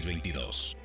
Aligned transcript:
22. 0.00 0.76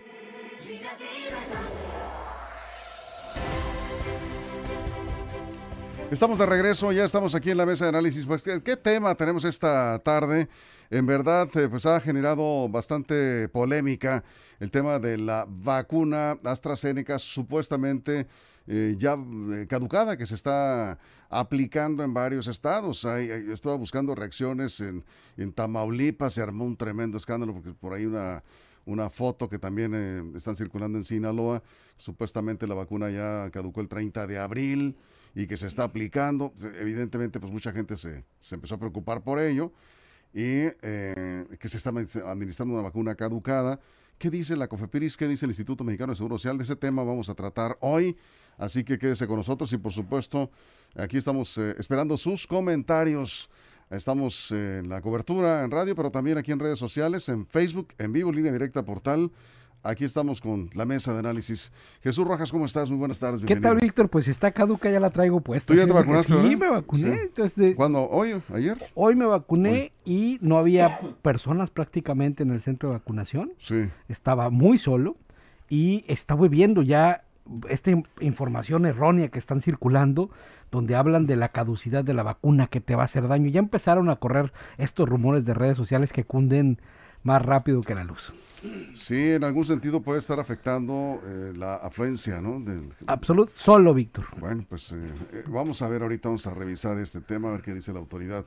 Estamos 6.12 6.40
de 6.40 6.46
regreso, 6.46 6.92
ya 6.94 7.04
estamos 7.04 7.36
aquí 7.36 7.52
en 7.52 7.58
la 7.58 7.66
mesa 7.66 7.86
de 7.86 7.90
análisis. 7.90 8.26
Pues, 8.26 8.42
¿qué, 8.42 8.78
tema 8.78 9.16
tenemos 9.16 9.44
esta 9.44 10.00
tarde? 10.00 10.48
En 10.90 11.06
verdad, 11.06 11.50
eh, 11.58 11.68
pues 11.68 11.86
ha 11.86 12.00
generado 12.00 12.70
bastante 12.70 13.50
polémica 13.50 14.24
el 14.60 14.72
tema 14.72 15.00
de 15.00 15.18
la 15.18 15.46
vacuna 15.48 16.38
AstraZeneca 16.46 17.20
supuestamente 17.20 18.26
eh, 18.68 18.96
ya 18.98 19.18
eh, 19.54 19.68
caducada 19.68 20.18
que 20.18 20.26
se 20.26 20.36
está 20.36 20.98
aplicando 21.30 22.04
en 22.04 22.14
varios 22.14 22.48
estados. 22.48 23.04
Hay, 23.04 23.30
estaba 23.52 23.76
buscando 23.76 24.16
reacciones 24.16 24.80
en, 24.80 25.04
en 25.36 25.52
Tamaulipas, 25.52 26.34
se 26.34 26.42
armó 26.42 26.64
un 26.64 26.78
tremendo 26.78 27.18
escándalo 27.18 27.54
porque 27.54 27.74
por 27.74 27.94
ahí 27.94 28.06
una, 28.06 28.44
una 28.88 29.10
foto 29.10 29.50
que 29.50 29.60
también 29.60 29.92
eh, 29.94 30.24
están 30.36 30.56
circulando 30.56 30.98
en 30.98 31.04
Sinaloa. 31.04 31.62
Supuestamente 31.98 32.66
la 32.66 32.74
vacuna 32.74 33.10
ya 33.10 33.50
caducó 33.52 33.82
el 33.82 33.88
30 33.88 34.26
de 34.26 34.40
abril 34.40 34.96
y 35.36 35.46
que 35.46 35.58
se 35.58 35.68
está 35.68 35.84
aplicando. 35.84 36.54
Evidentemente, 36.80 37.40
pues 37.40 37.52
mucha 37.52 37.72
gente 37.72 37.98
se, 37.98 38.24
se 38.40 38.56
empezó 38.56 38.76
a 38.76 38.80
preocupar 38.80 39.24
por 39.24 39.40
ello 39.40 39.72
y 40.34 40.70
eh, 40.82 41.46
que 41.60 41.68
se 41.68 41.78
está 41.78 41.90
administrando 41.90 42.74
una 42.74 42.84
vacuna 42.84 43.16
caducada. 43.16 43.80
¿Qué 44.18 44.30
dice 44.32 44.56
la 44.56 44.68
COFEPIRIS? 44.68 45.18
¿Qué 45.18 45.28
dice 45.28 45.46
el 45.46 45.52
Instituto 45.52 45.84
Mexicano 45.84 46.12
de 46.12 46.18
Seguro 46.18 46.38
Social? 46.38 46.58
De 46.58 46.64
ese 46.64 46.76
tema 46.76 47.04
vamos 47.04 47.30
a 47.30 47.36
tratar 47.36 47.78
hoy. 47.82 48.18
Así 48.58 48.84
que 48.84 48.98
quédese 48.98 49.28
con 49.28 49.38
nosotros 49.38 49.72
y 49.74 49.78
por 49.78 49.94
supuesto 49.94 50.50
aquí 50.96 51.18
estamos 51.18 51.58
eh, 51.58 51.76
esperando 51.78 52.18
sus 52.18 52.48
comentarios. 52.48 53.50
Estamos 53.90 54.52
en 54.52 54.90
la 54.90 55.02
cobertura 55.02 55.64
en 55.64 55.72
radio, 55.72 55.96
pero 55.96 56.12
también 56.12 56.38
aquí 56.38 56.52
en 56.52 56.60
redes 56.60 56.78
sociales, 56.78 57.30
en 57.30 57.46
Facebook, 57.46 57.90
en 57.98 58.12
vivo, 58.12 58.32
línea 58.32 58.52
directa, 58.52 58.84
portal. 58.84 59.32
Aquí 59.84 60.04
estamos 60.04 60.42
con 60.42 60.70
la 60.74 60.86
mesa 60.86 61.14
de 61.14 61.20
análisis. 61.20 61.72
Jesús 62.02 62.28
Rojas, 62.28 62.52
¿cómo 62.52 62.66
estás? 62.66 62.90
Muy 62.90 63.00
buenas 63.00 63.20
tardes. 63.20 63.40
¿Qué 63.42 63.48
tal, 63.54 63.62
bienvenido. 63.62 63.86
Víctor? 63.86 64.10
Pues 64.10 64.28
está 64.28 64.52
caduca, 64.52 64.90
ya 64.90 65.00
la 65.00 65.12
traigo 65.12 65.40
puesta. 65.40 65.72
¿Tú 65.74 65.80
ya 65.80 65.86
te 65.86 65.94
vacunaste, 65.94 66.34
Sí, 66.34 66.56
me 66.58 66.70
vacuné. 66.70 67.02
Sí. 67.04 67.10
Entonces, 67.22 67.76
¿Cuándo? 67.76 68.10
¿Hoy? 68.10 68.42
¿Ayer? 68.54 68.78
hoy 68.96 69.16
me 69.16 69.26
vacuné 69.26 69.94
y 70.04 70.38
no 70.42 70.58
había 70.58 71.00
personas 71.22 71.70
prácticamente 71.70 72.44
en 72.44 72.52
el 72.52 72.60
centro 72.62 72.90
de 72.90 72.96
vacunación. 72.96 73.54
Sí. 73.58 73.88
Estaba 74.10 74.50
muy 74.50 74.78
solo 74.80 75.16
y 75.70 76.04
estaba 76.08 76.48
viendo 76.50 76.82
ya 76.82 77.24
esta 77.70 77.92
in- 77.92 78.06
información 78.20 78.86
errónea 78.86 79.30
que 79.30 79.40
están 79.40 79.62
circulando, 79.62 80.32
donde 80.72 80.96
hablan 80.96 81.26
de 81.28 81.36
la 81.36 81.50
caducidad 81.50 82.04
de 82.04 82.14
la 82.14 82.24
vacuna 82.24 82.68
que 82.68 82.82
te 82.82 82.96
va 82.96 83.04
a 83.04 83.06
hacer 83.06 83.28
daño. 83.28 83.50
Ya 83.50 83.60
empezaron 83.60 84.10
a 84.10 84.18
correr 84.18 84.52
estos 84.78 85.08
rumores 85.08 85.46
de 85.46 85.54
redes 85.54 85.78
sociales 85.78 86.14
que 86.14 86.24
cunden 86.24 86.80
más 87.24 87.42
rápido 87.42 87.82
que 87.82 87.96
la 87.96 88.04
luz. 88.04 88.34
Sí, 88.94 89.32
en 89.32 89.44
algún 89.44 89.66
sentido 89.66 90.02
puede 90.02 90.20
estar 90.20 90.40
afectando 90.40 91.22
eh, 91.26 91.54
la 91.56 91.76
afluencia, 91.76 92.42
¿no? 92.42 92.60
Del- 92.60 92.90
Absoluto, 93.08 93.52
solo 93.56 93.94
Víctor. 93.94 94.26
Bueno, 94.40 94.66
pues 94.68 94.92
eh, 94.92 94.96
eh, 95.34 95.44
vamos 95.48 95.82
a 95.82 95.90
ver 95.90 96.02
ahorita, 96.02 96.30
vamos 96.30 96.48
a 96.48 96.54
revisar 96.54 96.98
este 96.98 97.22
tema, 97.22 97.50
a 97.50 97.52
ver 97.54 97.62
qué 97.62 97.74
dice 97.74 97.94
la 97.94 98.00
autoridad. 98.00 98.46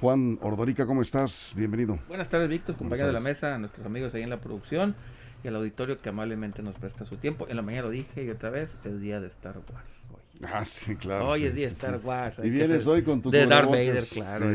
Juan 0.00 0.38
Ordorica, 0.42 0.86
¿cómo 0.86 1.02
estás? 1.02 1.52
Bienvenido. 1.56 1.98
Buenas 2.08 2.28
tardes, 2.28 2.48
Víctor, 2.48 2.76
compañero 2.76 3.08
de 3.08 3.14
la 3.14 3.20
mesa, 3.20 3.54
a 3.54 3.58
nuestros 3.58 3.84
amigos 3.86 4.14
ahí 4.14 4.22
en 4.22 4.30
la 4.30 4.36
producción 4.36 4.94
y 5.42 5.48
al 5.48 5.56
auditorio 5.56 6.00
que 6.00 6.08
amablemente 6.08 6.62
nos 6.62 6.78
presta 6.78 7.04
su 7.04 7.16
tiempo. 7.16 7.46
En 7.48 7.56
la 7.56 7.62
mañana 7.62 7.84
lo 7.84 7.90
dije 7.90 8.24
y 8.24 8.28
otra 8.30 8.50
vez, 8.50 8.76
es 8.84 9.00
día 9.00 9.20
de 9.20 9.26
Star 9.28 9.56
Wars. 9.56 9.97
Hoy, 10.40 10.48
Ah, 10.52 10.64
sí, 10.64 10.94
claro. 10.96 11.28
Hoy 11.28 11.40
sí, 11.40 11.46
es 11.46 11.54
día 11.54 11.64
de 11.68 11.70
sí, 11.74 11.76
Star 11.80 11.98
sí. 12.00 12.06
Wars. 12.06 12.36
Y 12.42 12.50
vienes 12.50 12.86
hoy 12.86 13.02
con 13.02 13.20
tu 13.22 13.30
De 13.30 13.46
Darth. 13.46 13.68
Vader, 13.70 14.04
claro. 14.12 14.46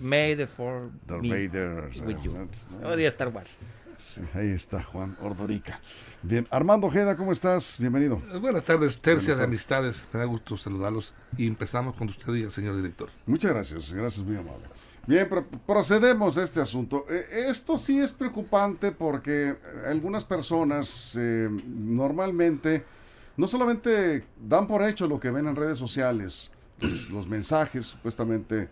May 0.00 0.36
the 0.36 0.46
Four 0.46 0.90
Darth 1.06 1.22
be 1.22 1.28
Vader. 1.48 1.90
with 2.04 2.16
you. 2.22 2.32
Hoy 2.82 2.96
día 2.96 3.04
de 3.04 3.06
Star 3.08 3.28
Wars. 3.28 3.50
Sí, 3.96 4.22
ahí 4.32 4.50
está 4.50 4.82
Juan 4.84 5.16
Ordorica. 5.20 5.80
Bien, 6.22 6.46
Armando 6.50 6.86
Ojeda, 6.86 7.16
¿cómo 7.16 7.32
estás? 7.32 7.76
Bienvenido. 7.80 8.22
Buenas 8.40 8.64
tardes, 8.64 8.96
tercia 9.00 9.30
Buenas 9.34 9.38
de 9.38 9.44
amistades. 9.44 10.06
Me 10.12 10.20
da 10.20 10.24
gusto 10.26 10.56
saludarlos 10.56 11.12
y 11.36 11.46
empezamos 11.48 11.96
cuando 11.96 12.12
usted 12.12 12.32
diga, 12.32 12.50
señor 12.50 12.76
director. 12.76 13.10
Muchas 13.26 13.52
gracias, 13.52 13.92
gracias, 13.92 14.24
muy 14.24 14.36
amable. 14.36 14.66
Bien, 15.06 15.28
pro- 15.28 15.46
procedemos 15.66 16.38
a 16.38 16.44
este 16.44 16.60
asunto. 16.60 17.06
Eh, 17.10 17.48
esto 17.50 17.76
sí 17.76 17.98
es 17.98 18.12
preocupante 18.12 18.92
porque 18.92 19.56
algunas 19.86 20.24
personas 20.24 21.16
eh, 21.18 21.48
normalmente 21.66 22.84
no 23.38 23.48
solamente 23.48 24.24
dan 24.46 24.66
por 24.66 24.82
hecho 24.82 25.06
lo 25.06 25.18
que 25.18 25.30
ven 25.30 25.46
en 25.48 25.56
redes 25.56 25.78
sociales, 25.78 26.50
los, 26.80 27.08
los 27.08 27.26
mensajes 27.26 27.86
supuestamente 27.86 28.68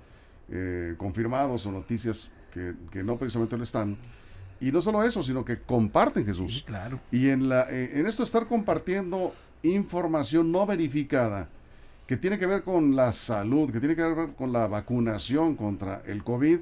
eh, 0.50 0.94
confirmados 0.99 1.65
o 1.65 1.72
noticias 1.72 2.31
que, 2.53 2.75
que 2.91 3.03
no 3.03 3.16
precisamente 3.16 3.56
lo 3.56 3.65
están, 3.65 3.97
y 4.60 4.71
no 4.72 4.81
solo 4.82 5.03
eso, 5.03 5.22
sino 5.22 5.44
que 5.44 5.60
comparten 5.60 6.25
Jesús. 6.26 6.65
claro. 6.66 7.00
Y 7.10 7.28
en, 7.28 7.49
la, 7.49 7.66
eh, 7.71 7.93
en 7.99 8.06
esto 8.06 8.22
estar 8.22 8.47
compartiendo 8.47 9.34
información 9.62 10.50
no 10.53 10.66
verificada, 10.66 11.49
que 12.06 12.16
tiene 12.16 12.38
que 12.38 12.47
ver 12.47 12.62
con 12.62 12.94
la 12.94 13.12
salud, 13.12 13.71
que 13.72 13.81
tiene 13.81 13.97
que 13.97 14.03
ver 14.05 14.28
con 14.34 14.53
la 14.53 14.69
vacunación 14.69 15.56
contra 15.56 16.03
el 16.06 16.22
COVID, 16.22 16.59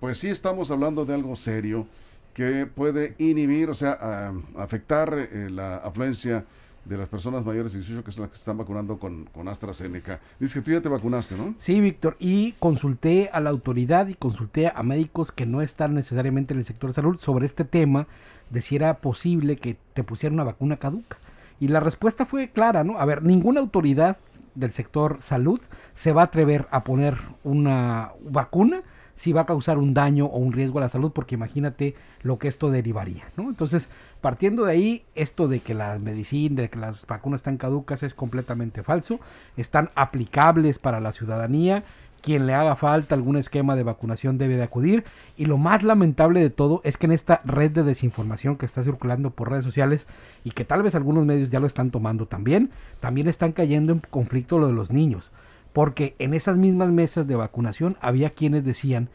pues 0.00 0.18
sí 0.18 0.28
estamos 0.28 0.70
hablando 0.70 1.04
de 1.04 1.14
algo 1.14 1.34
serio 1.36 1.86
que 2.34 2.66
puede 2.66 3.14
inhibir, 3.18 3.70
o 3.70 3.74
sea, 3.74 3.92
a- 3.92 4.34
afectar 4.62 5.12
eh, 5.18 5.48
la 5.50 5.76
afluencia 5.76 6.44
de 6.84 6.96
las 6.96 7.08
personas 7.08 7.44
mayores 7.44 7.72
de 7.72 7.78
18 7.78 8.04
que 8.04 8.12
son 8.12 8.22
las 8.22 8.30
que 8.30 8.38
están 8.38 8.58
vacunando 8.58 8.98
con, 8.98 9.26
con 9.26 9.48
AstraZeneca. 9.48 10.20
Dice 10.40 10.58
que 10.58 10.64
tú 10.64 10.72
ya 10.72 10.80
te 10.80 10.88
vacunaste, 10.88 11.36
¿no? 11.36 11.54
Sí, 11.58 11.80
Víctor, 11.80 12.16
y 12.18 12.52
consulté 12.52 13.30
a 13.32 13.40
la 13.40 13.50
autoridad 13.50 14.08
y 14.08 14.14
consulté 14.14 14.72
a 14.74 14.82
médicos 14.82 15.32
que 15.32 15.46
no 15.46 15.62
están 15.62 15.94
necesariamente 15.94 16.54
en 16.54 16.60
el 16.60 16.64
sector 16.64 16.90
de 16.90 16.94
salud 16.94 17.16
sobre 17.18 17.46
este 17.46 17.64
tema 17.64 18.06
de 18.50 18.60
si 18.60 18.76
era 18.76 18.94
posible 18.94 19.56
que 19.56 19.76
te 19.94 20.04
pusieran 20.04 20.34
una 20.34 20.44
vacuna 20.44 20.76
caduca. 20.76 21.18
Y 21.60 21.68
la 21.68 21.80
respuesta 21.80 22.26
fue 22.26 22.48
clara, 22.48 22.84
¿no? 22.84 22.98
A 22.98 23.04
ver, 23.04 23.22
ninguna 23.22 23.60
autoridad 23.60 24.16
del 24.54 24.72
sector 24.72 25.18
salud 25.22 25.60
se 25.94 26.12
va 26.12 26.22
a 26.22 26.24
atrever 26.26 26.66
a 26.70 26.84
poner 26.84 27.18
una 27.44 28.12
vacuna 28.28 28.82
si 29.14 29.32
va 29.32 29.42
a 29.42 29.46
causar 29.46 29.78
un 29.78 29.94
daño 29.94 30.26
o 30.26 30.38
un 30.38 30.52
riesgo 30.52 30.78
a 30.78 30.82
la 30.82 30.88
salud, 30.88 31.12
porque 31.12 31.34
imagínate 31.34 31.94
lo 32.22 32.38
que 32.38 32.48
esto 32.48 32.70
derivaría, 32.70 33.24
¿no? 33.36 33.48
Entonces, 33.48 33.88
partiendo 34.20 34.64
de 34.64 34.72
ahí, 34.72 35.04
esto 35.14 35.48
de 35.48 35.60
que 35.60 35.74
la 35.74 35.98
medicina, 35.98 36.62
de 36.62 36.70
que 36.70 36.78
las 36.78 37.06
vacunas 37.06 37.40
están 37.40 37.56
caducas 37.56 38.02
es 38.02 38.14
completamente 38.14 38.82
falso, 38.82 39.20
están 39.56 39.90
aplicables 39.94 40.78
para 40.78 41.00
la 41.00 41.12
ciudadanía, 41.12 41.84
quien 42.22 42.46
le 42.46 42.54
haga 42.54 42.76
falta 42.76 43.16
algún 43.16 43.36
esquema 43.36 43.74
de 43.74 43.82
vacunación 43.82 44.38
debe 44.38 44.56
de 44.56 44.62
acudir, 44.62 45.04
y 45.36 45.46
lo 45.46 45.58
más 45.58 45.82
lamentable 45.82 46.40
de 46.40 46.50
todo 46.50 46.80
es 46.84 46.96
que 46.96 47.06
en 47.06 47.12
esta 47.12 47.42
red 47.44 47.72
de 47.72 47.82
desinformación 47.82 48.56
que 48.56 48.66
está 48.66 48.84
circulando 48.84 49.30
por 49.30 49.50
redes 49.50 49.64
sociales 49.64 50.06
y 50.44 50.52
que 50.52 50.64
tal 50.64 50.82
vez 50.82 50.94
algunos 50.94 51.26
medios 51.26 51.50
ya 51.50 51.60
lo 51.60 51.66
están 51.66 51.90
tomando 51.90 52.26
también, 52.26 52.70
también 53.00 53.28
están 53.28 53.52
cayendo 53.52 53.92
en 53.92 53.98
conflicto 53.98 54.58
lo 54.58 54.68
de 54.68 54.72
los 54.72 54.92
niños 54.92 55.32
porque 55.72 56.14
en 56.18 56.34
esas 56.34 56.56
mismas 56.56 56.90
mesas 56.90 57.26
de 57.26 57.36
vacunación 57.36 57.96
había 58.00 58.30
quienes 58.30 58.64
decían 58.64 59.08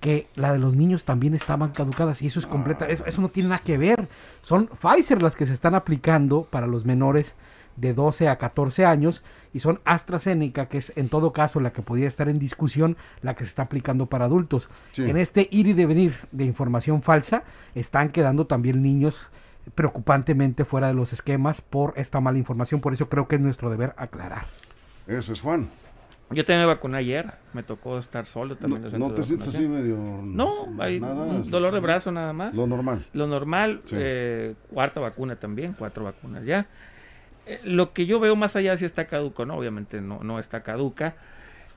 que 0.00 0.26
la 0.34 0.52
de 0.52 0.58
los 0.58 0.74
niños 0.74 1.04
también 1.04 1.34
estaban 1.34 1.70
caducadas 1.70 2.22
y 2.22 2.26
eso 2.26 2.40
es 2.40 2.46
completa, 2.46 2.88
eso, 2.88 3.06
eso 3.06 3.20
no 3.20 3.28
tiene 3.28 3.50
nada 3.50 3.62
que 3.62 3.78
ver. 3.78 4.08
Son 4.40 4.66
Pfizer 4.66 5.22
las 5.22 5.36
que 5.36 5.46
se 5.46 5.52
están 5.52 5.76
aplicando 5.76 6.42
para 6.42 6.66
los 6.66 6.84
menores 6.84 7.36
de 7.76 7.94
12 7.94 8.28
a 8.28 8.36
14 8.36 8.84
años 8.84 9.22
y 9.52 9.60
son 9.60 9.80
AstraZeneca, 9.84 10.66
que 10.66 10.78
es 10.78 10.92
en 10.96 11.08
todo 11.08 11.32
caso 11.32 11.60
la 11.60 11.72
que 11.72 11.82
podría 11.82 12.08
estar 12.08 12.28
en 12.28 12.38
discusión, 12.38 12.96
la 13.22 13.34
que 13.34 13.44
se 13.44 13.48
está 13.48 13.62
aplicando 13.62 14.06
para 14.06 14.24
adultos. 14.24 14.68
Sí. 14.92 15.08
En 15.08 15.16
este 15.16 15.48
ir 15.50 15.68
y 15.68 15.72
devenir 15.72 16.16
de 16.32 16.44
información 16.44 17.02
falsa 17.02 17.44
están 17.74 18.10
quedando 18.10 18.46
también 18.46 18.82
niños 18.82 19.28
preocupantemente 19.74 20.64
fuera 20.64 20.88
de 20.88 20.94
los 20.94 21.12
esquemas 21.12 21.60
por 21.60 21.94
esta 21.96 22.20
mala 22.20 22.38
información, 22.38 22.80
por 22.80 22.92
eso 22.92 23.08
creo 23.08 23.28
que 23.28 23.36
es 23.36 23.40
nuestro 23.40 23.70
deber 23.70 23.94
aclarar. 23.96 24.46
Eso 25.06 25.32
es 25.32 25.40
Juan. 25.40 25.68
Yo 26.34 26.44
también 26.44 26.60
me 26.60 26.66
vacuné 26.66 26.98
ayer, 26.98 27.32
me 27.52 27.62
tocó 27.62 27.98
estar 27.98 28.26
solo 28.26 28.56
también. 28.56 28.82
no 28.98 29.10
te 29.10 29.20
de 29.20 29.26
sientes 29.26 29.48
así 29.48 29.66
medio... 29.68 29.96
No, 30.22 30.68
hay 30.80 31.00
nada, 31.00 31.22
un 31.24 31.50
dolor 31.50 31.74
de 31.74 31.80
brazo 31.80 32.10
nada 32.12 32.32
más. 32.32 32.54
Lo 32.54 32.66
normal. 32.66 33.04
Lo 33.12 33.26
normal, 33.26 33.80
Sí. 33.84 33.96
eh, 33.98 34.54
cuarta 34.72 35.00
vacuna 35.00 35.36
también, 35.36 35.74
cuatro 35.78 36.04
vacunas 36.04 36.44
ya. 36.44 36.66
Eh, 37.46 37.60
lo 37.64 37.92
que 37.92 38.06
yo 38.06 38.20
veo 38.20 38.36
más 38.36 38.56
allá 38.56 38.76
si 38.76 38.84
está 38.84 39.06
caduco, 39.06 39.44
no, 39.46 39.56
obviamente 39.56 40.00
no, 40.00 40.20
no 40.22 40.38
está 40.38 40.62
caduca. 40.62 41.14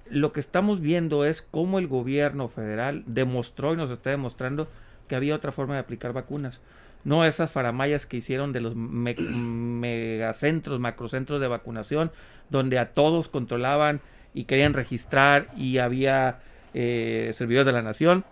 Lo 0.09 0.31
que 0.31 0.39
estamos 0.39 0.81
viendo 0.81 1.25
es 1.25 1.41
cómo 1.41 1.79
el 1.79 1.87
gobierno 1.87 2.47
federal 2.47 3.03
demostró 3.07 3.73
y 3.73 3.77
nos 3.77 3.89
está 3.89 4.11
demostrando 4.11 4.67
que 5.07 5.15
había 5.15 5.35
otra 5.35 5.51
forma 5.51 5.73
de 5.73 5.79
aplicar 5.81 6.13
vacunas. 6.13 6.61
no 7.03 7.23
esas 7.25 7.51
faramayas 7.51 8.05
que 8.07 8.17
hicieron 8.17 8.51
de 8.53 8.61
los 8.61 8.75
megacentros, 9.79 10.79
macrocentros 10.79 11.39
de 11.41 11.47
vacunación, 11.47 12.11
donde 12.49 12.77
a 12.79 12.93
todos 12.93 13.29
controlaban 13.29 14.01
y 14.35 14.43
querían 14.43 14.73
registrar 14.73 15.47
y 15.57 15.79
había 15.79 16.39
eh, 16.75 17.31
servidores 17.33 17.65
de 17.65 17.71
la 17.71 17.81
nación. 17.81 18.25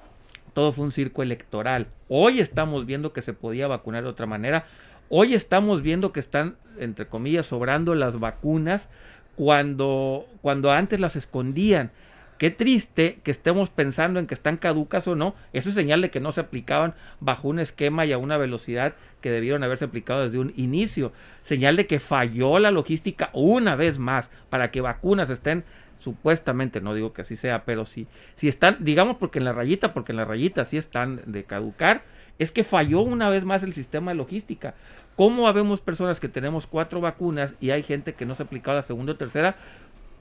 Todo 0.54 0.74
fue 0.74 0.86
un 0.86 0.92
circo 0.92 1.24
electoral. 1.24 1.88
Hoy 2.10 2.42
estamos 2.42 2.86
viendo 2.86 3.14
que 3.14 3.24
se 3.24 3.34
podía 3.34 3.68
vacunar 3.68 4.04
de 4.04 4.10
otra 4.10 4.28
manera. 4.28 4.66
Hoy 5.10 5.34
estamos 5.34 5.82
viendo 5.82 6.12
que 6.12 6.20
están, 6.20 6.58
entre 6.78 7.08
comillas, 7.08 7.48
sobrando 7.48 7.96
las 7.96 8.20
vacunas 8.20 8.90
cuando, 9.36 10.28
cuando 10.42 10.72
antes 10.72 11.00
las 11.00 11.16
escondían. 11.16 11.90
Qué 12.38 12.52
triste 12.52 13.20
que 13.24 13.32
estemos 13.32 13.70
pensando 13.70 14.20
en 14.20 14.28
que 14.28 14.34
están 14.34 14.58
caducas 14.58 15.08
o 15.08 15.16
no. 15.16 15.34
Eso 15.54 15.70
es 15.70 15.76
señal 15.76 16.02
de 16.02 16.12
que 16.12 16.20
no 16.20 16.34
se 16.34 16.42
aplicaban 16.42 16.94
bajo 17.22 17.48
un 17.48 17.60
esquema 17.60 18.06
y 18.06 18.12
a 18.12 18.18
una 18.18 18.38
velocidad 18.38 18.96
que 19.22 19.32
debieron 19.32 19.64
haberse 19.64 19.86
aplicado 19.86 20.24
desde 20.26 20.40
un 20.40 20.52
inicio. 20.58 21.14
Señal 21.44 21.78
de 21.78 21.88
que 21.88 22.00
falló 22.00 22.60
la 22.60 22.72
logística 22.72 23.30
una 23.32 23.78
vez 23.78 23.98
más 23.98 24.30
para 24.50 24.72
que 24.72 24.82
vacunas 24.82 25.30
estén 25.30 25.64
supuestamente, 26.04 26.82
no 26.82 26.94
digo 26.94 27.14
que 27.14 27.22
así 27.22 27.38
sea, 27.38 27.64
pero 27.64 27.86
si, 27.86 28.08
si 28.36 28.50
están, 28.50 28.78
digamos 28.82 29.18
porque 29.18 29.40
en 29.40 29.46
la 29.46 29.54
rayita, 29.54 29.94
porque 29.94 30.12
en 30.12 30.18
la 30.18 30.26
rayita 30.26 30.66
sí 30.66 30.78
están 30.78 31.22
de 31.26 31.46
caducar, 31.46 32.04
es 32.40 32.52
que 32.52 32.64
falló 32.64 33.02
una 33.02 33.30
vez 33.30 33.46
más 33.46 33.64
el 33.64 33.74
sistema 33.74 34.12
de 34.12 34.18
logística. 34.18 34.76
¿Cómo 35.16 35.48
habemos 35.48 35.80
personas 35.80 36.20
que 36.20 36.28
tenemos 36.28 36.68
cuatro 36.68 37.00
vacunas 37.00 37.56
y 37.62 37.70
hay 37.70 37.84
gente 37.84 38.14
que 38.14 38.26
no 38.26 38.36
se 38.36 38.44
ha 38.44 38.46
aplicado 38.46 38.76
la 38.76 38.84
segunda 38.84 39.14
o 39.14 39.16
tercera? 39.16 39.56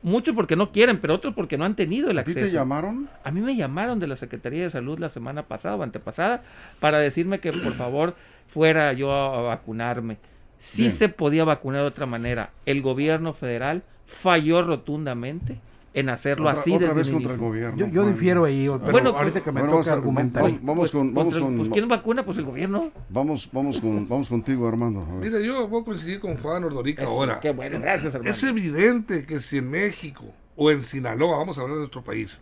Muchos 0.02 0.34
porque 0.34 0.56
no 0.56 0.70
quieren, 0.70 1.00
pero 1.00 1.14
otros 1.14 1.34
porque 1.34 1.56
no 1.56 1.64
han 1.64 1.76
tenido 1.76 2.10
el 2.10 2.18
acceso. 2.18 2.40
¿A 2.40 2.42
ti 2.42 2.48
te 2.48 2.54
llamaron? 2.54 3.08
A 3.24 3.30
mí 3.30 3.40
me 3.40 3.56
llamaron 3.56 3.98
de 3.98 4.06
la 4.06 4.16
Secretaría 4.16 4.64
de 4.64 4.70
Salud 4.70 4.98
la 4.98 5.08
semana 5.08 5.44
pasada 5.44 5.76
o 5.76 5.82
antepasada 5.82 6.42
para 6.80 6.98
decirme 6.98 7.40
que 7.40 7.52
por 7.52 7.72
favor 7.72 8.14
fuera 8.48 8.92
yo 8.92 9.12
a, 9.12 9.40
vacunarme. 9.42 10.18
Sí 10.58 10.90
se 10.90 11.08
podía 11.08 11.44
vacunar 11.44 11.80
de 11.80 11.88
otra 11.88 12.06
manera. 12.06 12.50
El 12.66 12.82
gobierno 12.82 13.32
federal 13.32 13.82
falló 14.06 14.62
rotundamente 14.62 15.58
en 15.94 16.08
hacerlo 16.08 16.48
así 16.48 16.72
otra 16.72 16.92
vez 16.92 17.10
contra 17.10 17.34
el 17.34 17.38
gobierno. 17.38 17.76
Yo, 17.76 17.86
yo 17.88 18.06
difiero 18.06 18.44
ahí, 18.44 18.68
pero 18.80 18.92
bueno, 18.92 19.10
ahorita 19.10 19.42
que 19.42 19.52
me 19.52 19.60
bueno, 19.60 19.78
toca 19.78 19.92
argumentar. 19.92 20.42
Vamos, 20.42 20.60
vamos, 20.62 20.78
pues, 20.78 20.90
con, 20.92 21.14
vamos 21.14 21.38
con, 21.38 21.56
pues, 21.56 21.68
¿quién 21.70 21.88
vacuna? 21.88 22.24
Pues 22.24 22.38
el 22.38 22.44
gobierno. 22.44 22.90
Vamos, 23.08 23.48
vamos, 23.52 23.80
con, 23.80 24.08
vamos 24.08 24.28
contigo, 24.28 24.66
Armando. 24.66 25.04
Mira, 25.20 25.38
yo 25.40 25.68
voy 25.68 25.82
a 25.82 25.84
coincidir 25.84 26.20
con 26.20 26.36
Juan 26.38 26.64
Ordorica 26.64 27.04
ahora. 27.04 27.40
Qué 27.40 27.50
bueno, 27.52 27.78
gracias, 27.80 28.14
Armando. 28.14 28.30
Es 28.30 28.42
evidente 28.42 29.24
que 29.24 29.40
si 29.40 29.58
en 29.58 29.70
México 29.70 30.24
o 30.56 30.70
en 30.70 30.82
Sinaloa, 30.82 31.38
vamos 31.38 31.58
a 31.58 31.62
hablar 31.62 31.76
de 31.76 31.80
nuestro 31.80 32.02
país 32.02 32.40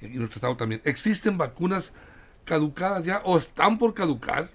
y 0.00 0.06
nuestro 0.08 0.36
estado 0.36 0.56
también, 0.56 0.80
existen 0.84 1.38
vacunas 1.38 1.92
caducadas 2.44 3.04
ya 3.04 3.20
o 3.24 3.38
están 3.38 3.78
por 3.78 3.94
caducar, 3.94 4.50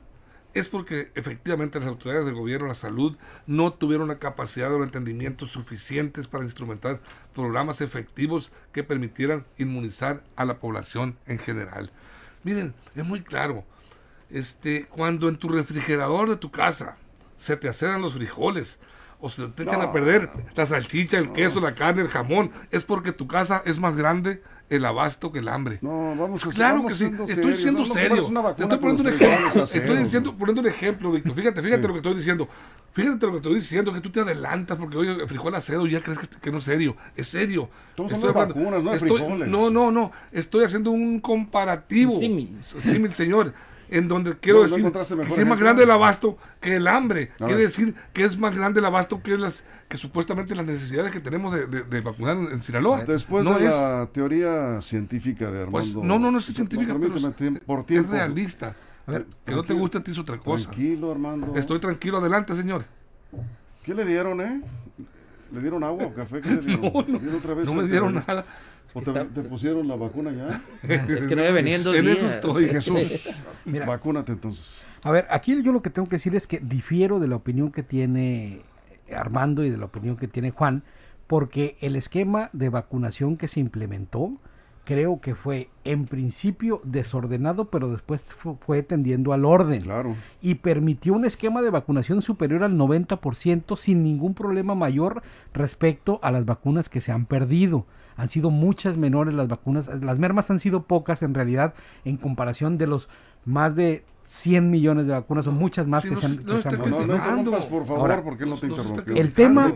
es 0.53 0.67
porque 0.67 1.11
efectivamente 1.15 1.79
las 1.79 1.87
autoridades 1.87 2.25
del 2.25 2.35
gobierno 2.35 2.65
de 2.65 2.71
la 2.71 2.75
salud 2.75 3.17
no 3.47 3.73
tuvieron 3.73 4.09
la 4.09 4.19
capacidad 4.19 4.73
o 4.73 4.83
entendimiento 4.83 5.47
suficientes 5.47 6.27
para 6.27 6.43
instrumentar 6.43 6.99
programas 7.33 7.81
efectivos 7.81 8.51
que 8.73 8.83
permitieran 8.83 9.45
inmunizar 9.57 10.23
a 10.35 10.45
la 10.45 10.59
población 10.59 11.17
en 11.25 11.39
general. 11.39 11.91
Miren, 12.43 12.73
es 12.95 13.05
muy 13.05 13.21
claro, 13.21 13.63
este, 14.29 14.85
cuando 14.87 15.29
en 15.29 15.37
tu 15.37 15.47
refrigerador 15.47 16.29
de 16.29 16.37
tu 16.37 16.51
casa 16.51 16.97
se 17.37 17.55
te 17.55 17.69
acedan 17.69 18.01
los 18.01 18.13
frijoles, 18.13 18.79
o 19.21 19.29
se 19.29 19.47
te 19.47 19.63
echan 19.63 19.81
a 19.81 19.91
perder 19.91 20.29
la 20.55 20.65
salchicha, 20.65 21.17
el 21.17 21.31
queso, 21.31 21.61
la 21.61 21.75
carne, 21.75 22.01
el 22.01 22.07
jamón, 22.07 22.51
es 22.71 22.83
porque 22.83 23.11
tu 23.11 23.27
casa 23.27 23.61
es 23.65 23.79
más 23.79 23.95
grande 23.95 24.41
el 24.69 24.85
abasto 24.85 25.31
que 25.31 25.39
el 25.39 25.49
hambre. 25.49 25.79
No, 25.81 26.15
vamos 26.15 26.45
a 26.45 26.49
Claro 26.49 26.85
que 26.85 26.93
sí, 26.93 27.11
estoy 27.27 27.57
siendo 27.57 27.83
serio. 27.85 28.21
estoy 28.21 28.77
poniendo 28.77 29.01
un 29.01 29.09
ejemplo. 29.09 29.63
Estoy 29.63 29.97
diciendo, 29.97 30.35
poniendo 30.35 30.61
un 30.61 30.67
ejemplo, 30.67 31.11
Víctor. 31.11 31.35
Fíjate, 31.35 31.61
fíjate 31.61 31.87
lo 31.87 31.93
que 31.93 31.99
estoy 31.99 32.15
diciendo. 32.15 32.47
Fíjate 32.93 33.25
lo 33.25 33.31
que 33.33 33.37
estoy 33.37 33.55
diciendo, 33.55 33.93
que 33.93 34.01
tú 34.01 34.09
te 34.09 34.21
adelantas 34.21 34.77
porque 34.77 34.97
hoy 34.97 35.27
frijol 35.27 35.55
acedo 35.55 35.85
y 35.87 35.91
ya 35.91 36.01
crees 36.01 36.19
que, 36.19 36.51
no 36.51 36.57
es 36.57 36.63
serio. 36.63 36.95
Es 37.15 37.27
serio. 37.27 37.69
Estamos 37.89 38.13
hablando 38.13 38.27
de 38.27 38.45
vacunas, 38.45 38.83
no 38.83 38.91
de 38.91 38.99
frijoles. 38.99 39.47
No, 39.47 39.69
no, 39.69 39.91
no. 39.91 40.11
Estoy 40.31 40.65
haciendo 40.65 40.91
un 40.91 41.19
comparativo. 41.19 42.17
Sí, 42.19 42.57
Símil, 42.81 43.13
señor 43.13 43.53
en 43.91 44.07
donde 44.07 44.37
quiero 44.37 44.63
decir 44.63 44.91
que 44.91 45.41
es 45.41 45.45
más 45.47 45.59
grande 45.59 45.83
el 45.83 45.91
abasto 45.91 46.37
que 46.59 46.77
el 46.77 46.87
hambre. 46.87 47.31
Quiere 47.37 47.57
decir 47.57 47.93
que 48.13 48.23
es 48.23 48.37
más 48.37 48.57
grande 48.57 48.79
el 48.79 48.85
abasto 48.85 49.21
que 49.21 49.37
las 49.37 49.63
que 49.89 49.97
supuestamente 49.97 50.55
las 50.55 50.65
necesidades 50.65 51.11
que 51.11 51.19
tenemos 51.19 51.53
de, 51.53 52.01
vacunar 52.01 52.37
en, 52.37 52.63
Sinaloa. 52.63 53.03
Después 53.03 53.45
de 53.45 53.59
la 53.65 54.09
teoría 54.11 54.81
científica 54.81 55.51
de 55.51 55.67
pues, 55.67 55.89
Armando. 55.89 56.07
no, 56.07 56.19
no, 56.19 56.31
no 56.31 56.39
es 56.39 56.45
científica, 56.45 56.95
pero 56.99 57.59
por 57.65 57.85
tiempo. 57.85 58.13
es 58.13 58.19
realista. 58.19 58.75
que 59.45 59.53
no 59.53 59.63
te 59.63 59.73
gusta 59.73 59.99
a 59.99 60.03
ti 60.03 60.11
es 60.11 60.19
otra 60.19 60.37
cosa. 60.37 60.69
Tranquilo, 60.69 61.11
Armando. 61.11 61.53
Estoy 61.55 61.79
tranquilo, 61.79 62.19
adelante, 62.19 62.55
señor. 62.55 62.85
¿Qué 63.83 63.93
le 63.93 64.05
dieron, 64.05 64.39
eh? 64.39 64.61
¿Le 65.51 65.59
dieron 65.59 65.83
agua 65.83 66.05
o 66.05 66.13
café? 66.13 66.39
¿Qué 66.39 66.49
le 66.49 66.57
dieron? 66.61 66.81
no, 66.81 67.19
no 67.65 67.73
me 67.73 67.87
dieron 67.87 68.15
nada. 68.15 68.45
¿O 68.93 69.01
te, 69.01 69.41
pusieron 69.43 69.87
la 69.87 69.95
vacuna 69.95 70.31
ya? 70.31 70.61
Es 70.83 71.27
que 71.27 71.35
no 71.35 71.43
me 71.43 71.51
venían 71.51 71.81
En 71.87 72.07
eso 72.07 72.27
estoy. 72.27 72.67
Jesús, 72.67 73.29
Mira, 73.65 73.85
vacúnate 73.85 74.31
entonces. 74.31 74.81
A 75.03 75.11
ver, 75.11 75.25
aquí 75.29 75.61
yo 75.63 75.71
lo 75.71 75.81
que 75.81 75.89
tengo 75.89 76.07
que 76.07 76.17
decir 76.17 76.35
es 76.35 76.47
que 76.47 76.59
difiero 76.59 77.19
de 77.19 77.27
la 77.27 77.35
opinión 77.35 77.71
que 77.71 77.83
tiene 77.83 78.61
Armando 79.15 79.63
y 79.63 79.69
de 79.69 79.77
la 79.77 79.85
opinión 79.85 80.17
que 80.17 80.27
tiene 80.27 80.51
Juan, 80.51 80.83
porque 81.27 81.77
el 81.81 81.95
esquema 81.95 82.49
de 82.53 82.69
vacunación 82.69 83.37
que 83.37 83.47
se 83.47 83.59
implementó 83.59 84.35
creo 84.91 85.21
que 85.21 85.35
fue 85.35 85.69
en 85.85 86.05
principio 86.05 86.81
desordenado, 86.83 87.69
pero 87.69 87.89
después 87.89 88.25
fue 88.59 88.83
tendiendo 88.83 89.31
al 89.31 89.45
orden. 89.45 89.83
Claro. 89.83 90.17
Y 90.41 90.55
permitió 90.55 91.13
un 91.13 91.23
esquema 91.23 91.61
de 91.61 91.69
vacunación 91.69 92.21
superior 92.21 92.65
al 92.65 92.77
90% 92.77 93.77
sin 93.77 94.03
ningún 94.03 94.33
problema 94.33 94.75
mayor 94.75 95.23
respecto 95.53 96.19
a 96.21 96.29
las 96.31 96.43
vacunas 96.43 96.89
que 96.89 96.99
se 96.99 97.13
han 97.13 97.25
perdido 97.25 97.85
han 98.17 98.27
sido 98.27 98.51
muchas 98.51 98.97
menores 98.97 99.33
las 99.33 99.47
vacunas, 99.47 99.87
las 99.87 100.19
mermas 100.19 100.51
han 100.51 100.59
sido 100.59 100.83
pocas 100.83 101.23
en 101.23 101.33
realidad 101.33 101.73
en 102.03 102.17
comparación 102.17 102.77
de 102.77 102.85
los 102.85 103.07
más 103.45 103.77
de 103.77 104.03
100 104.25 104.69
millones 104.69 105.07
de 105.07 105.13
vacunas, 105.13 105.45
son 105.45 105.55
muchas 105.55 105.87
más 105.87 106.03
que, 106.03 106.15
se 106.17 106.25
han, 106.25 106.45
no, 106.45 107.43
no, 107.43 107.59
por 107.69 107.85
favor, 107.85 108.21
porque 108.23 108.45
no 108.45 108.57
te 108.57 108.67
interrumpió. 108.67 109.15
El 109.15 109.31
tema, 109.31 109.73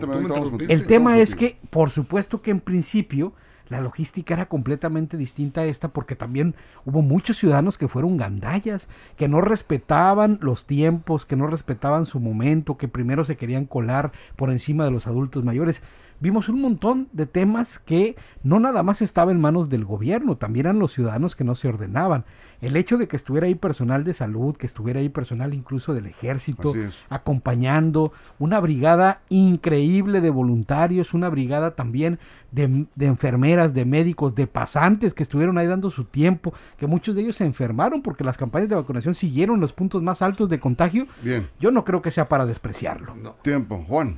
el 0.68 0.86
tema 0.86 1.18
es 1.18 1.34
que, 1.34 1.58
por 1.70 1.90
supuesto 1.90 2.42
que 2.42 2.50
en 2.50 2.60
principio 2.60 3.32
la 3.68 3.80
logística 3.80 4.34
era 4.34 4.46
completamente 4.46 5.16
distinta 5.16 5.62
a 5.62 5.64
esta 5.64 5.88
porque 5.88 6.16
también 6.16 6.54
hubo 6.84 7.02
muchos 7.02 7.38
ciudadanos 7.38 7.78
que 7.78 7.88
fueron 7.88 8.16
gandallas, 8.16 8.88
que 9.16 9.28
no 9.28 9.40
respetaban 9.40 10.38
los 10.40 10.66
tiempos, 10.66 11.26
que 11.26 11.36
no 11.36 11.46
respetaban 11.46 12.06
su 12.06 12.20
momento, 12.20 12.76
que 12.76 12.88
primero 12.88 13.24
se 13.24 13.36
querían 13.36 13.66
colar 13.66 14.12
por 14.36 14.50
encima 14.50 14.84
de 14.84 14.90
los 14.90 15.06
adultos 15.06 15.44
mayores 15.44 15.82
vimos 16.20 16.48
un 16.48 16.60
montón 16.60 17.08
de 17.12 17.26
temas 17.26 17.78
que 17.78 18.16
no 18.42 18.60
nada 18.60 18.82
más 18.82 19.02
estaba 19.02 19.32
en 19.32 19.40
manos 19.40 19.68
del 19.68 19.84
gobierno, 19.84 20.36
también 20.36 20.66
eran 20.66 20.78
los 20.78 20.92
ciudadanos 20.92 21.36
que 21.36 21.44
no 21.44 21.54
se 21.54 21.68
ordenaban. 21.68 22.24
El 22.60 22.76
hecho 22.76 22.96
de 22.96 23.06
que 23.06 23.16
estuviera 23.16 23.46
ahí 23.46 23.54
personal 23.54 24.04
de 24.04 24.14
salud, 24.14 24.56
que 24.56 24.66
estuviera 24.66 25.00
ahí 25.00 25.08
personal 25.08 25.52
incluso 25.52 25.92
del 25.92 26.06
ejército, 26.06 26.72
acompañando, 27.10 28.12
una 28.38 28.60
brigada 28.60 29.20
increíble 29.28 30.20
de 30.20 30.30
voluntarios, 30.30 31.12
una 31.12 31.28
brigada 31.28 31.74
también 31.74 32.18
de, 32.52 32.86
de, 32.94 33.06
enfermeras, 33.06 33.74
de 33.74 33.84
médicos, 33.84 34.34
de 34.34 34.46
pasantes 34.46 35.12
que 35.12 35.22
estuvieron 35.22 35.58
ahí 35.58 35.66
dando 35.66 35.90
su 35.90 36.04
tiempo, 36.04 36.54
que 36.78 36.86
muchos 36.86 37.14
de 37.14 37.22
ellos 37.22 37.36
se 37.36 37.44
enfermaron 37.44 38.00
porque 38.00 38.24
las 38.24 38.38
campañas 38.38 38.70
de 38.70 38.76
vacunación 38.76 39.14
siguieron 39.14 39.60
los 39.60 39.74
puntos 39.74 40.02
más 40.02 40.22
altos 40.22 40.48
de 40.48 40.58
contagio. 40.58 41.06
Bien. 41.22 41.48
Yo 41.60 41.70
no 41.70 41.84
creo 41.84 42.00
que 42.00 42.10
sea 42.10 42.28
para 42.28 42.46
despreciarlo. 42.46 43.14
No. 43.16 43.32
Tiempo, 43.42 43.84
Juan 43.86 44.16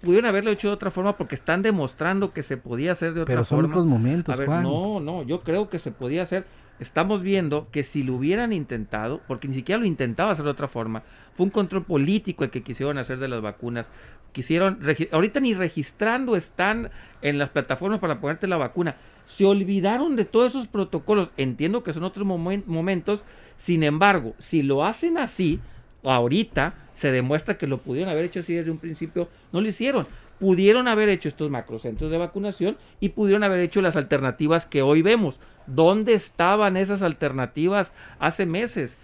pudieron 0.00 0.28
haberlo 0.28 0.50
hecho 0.50 0.68
de 0.68 0.74
otra 0.74 0.90
forma 0.90 1.16
porque 1.16 1.34
están 1.34 1.62
demostrando 1.62 2.32
que 2.32 2.42
se 2.42 2.56
podía 2.56 2.92
hacer 2.92 3.14
de 3.14 3.22
otra 3.22 3.34
forma. 3.34 3.46
Pero 3.48 3.62
son 3.62 3.64
otros 3.64 3.86
momentos, 3.86 4.34
a 4.34 4.38
ver, 4.38 4.48
No, 4.48 5.00
no, 5.00 5.22
yo 5.22 5.40
creo 5.40 5.68
que 5.68 5.78
se 5.78 5.90
podía 5.90 6.22
hacer. 6.22 6.46
Estamos 6.78 7.22
viendo 7.22 7.68
que 7.72 7.82
si 7.82 8.04
lo 8.04 8.14
hubieran 8.14 8.52
intentado, 8.52 9.20
porque 9.26 9.48
ni 9.48 9.56
siquiera 9.56 9.80
lo 9.80 9.86
intentaba 9.86 10.30
hacer 10.30 10.44
de 10.44 10.52
otra 10.52 10.68
forma, 10.68 11.02
fue 11.34 11.44
un 11.44 11.50
control 11.50 11.82
político 11.84 12.44
el 12.44 12.50
que 12.50 12.62
quisieron 12.62 12.98
hacer 12.98 13.18
de 13.18 13.26
las 13.26 13.42
vacunas. 13.42 13.86
Quisieron, 14.30 14.78
ahorita 15.10 15.40
ni 15.40 15.54
registrando 15.54 16.36
están 16.36 16.90
en 17.22 17.38
las 17.38 17.50
plataformas 17.50 17.98
para 17.98 18.20
ponerte 18.20 18.46
la 18.46 18.58
vacuna. 18.58 18.96
Se 19.26 19.44
olvidaron 19.44 20.14
de 20.14 20.24
todos 20.24 20.54
esos 20.54 20.68
protocolos. 20.68 21.30
Entiendo 21.36 21.82
que 21.82 21.92
son 21.92 22.04
otros 22.04 22.24
momentos. 22.26 23.24
Sin 23.56 23.82
embargo, 23.82 24.34
si 24.38 24.62
lo 24.62 24.84
hacen 24.84 25.18
así, 25.18 25.58
ahorita 26.04 26.74
se 26.98 27.12
demuestra 27.12 27.56
que 27.56 27.68
lo 27.68 27.78
pudieron 27.78 28.10
haber 28.10 28.24
hecho 28.24 28.40
así 28.40 28.54
desde 28.54 28.72
un 28.72 28.78
principio, 28.78 29.28
no 29.52 29.60
lo 29.60 29.68
hicieron. 29.68 30.08
Pudieron 30.40 30.88
haber 30.88 31.08
hecho 31.08 31.28
estos 31.28 31.48
macrocentros 31.48 32.10
de 32.10 32.18
vacunación 32.18 32.76
y 32.98 33.10
pudieron 33.10 33.44
haber 33.44 33.60
hecho 33.60 33.80
las 33.80 33.94
alternativas 33.94 34.66
que 34.66 34.82
hoy 34.82 35.00
vemos. 35.00 35.38
¿Dónde 35.68 36.14
estaban 36.14 36.76
esas 36.76 37.02
alternativas 37.02 37.92
hace 38.18 38.46
meses? 38.46 38.98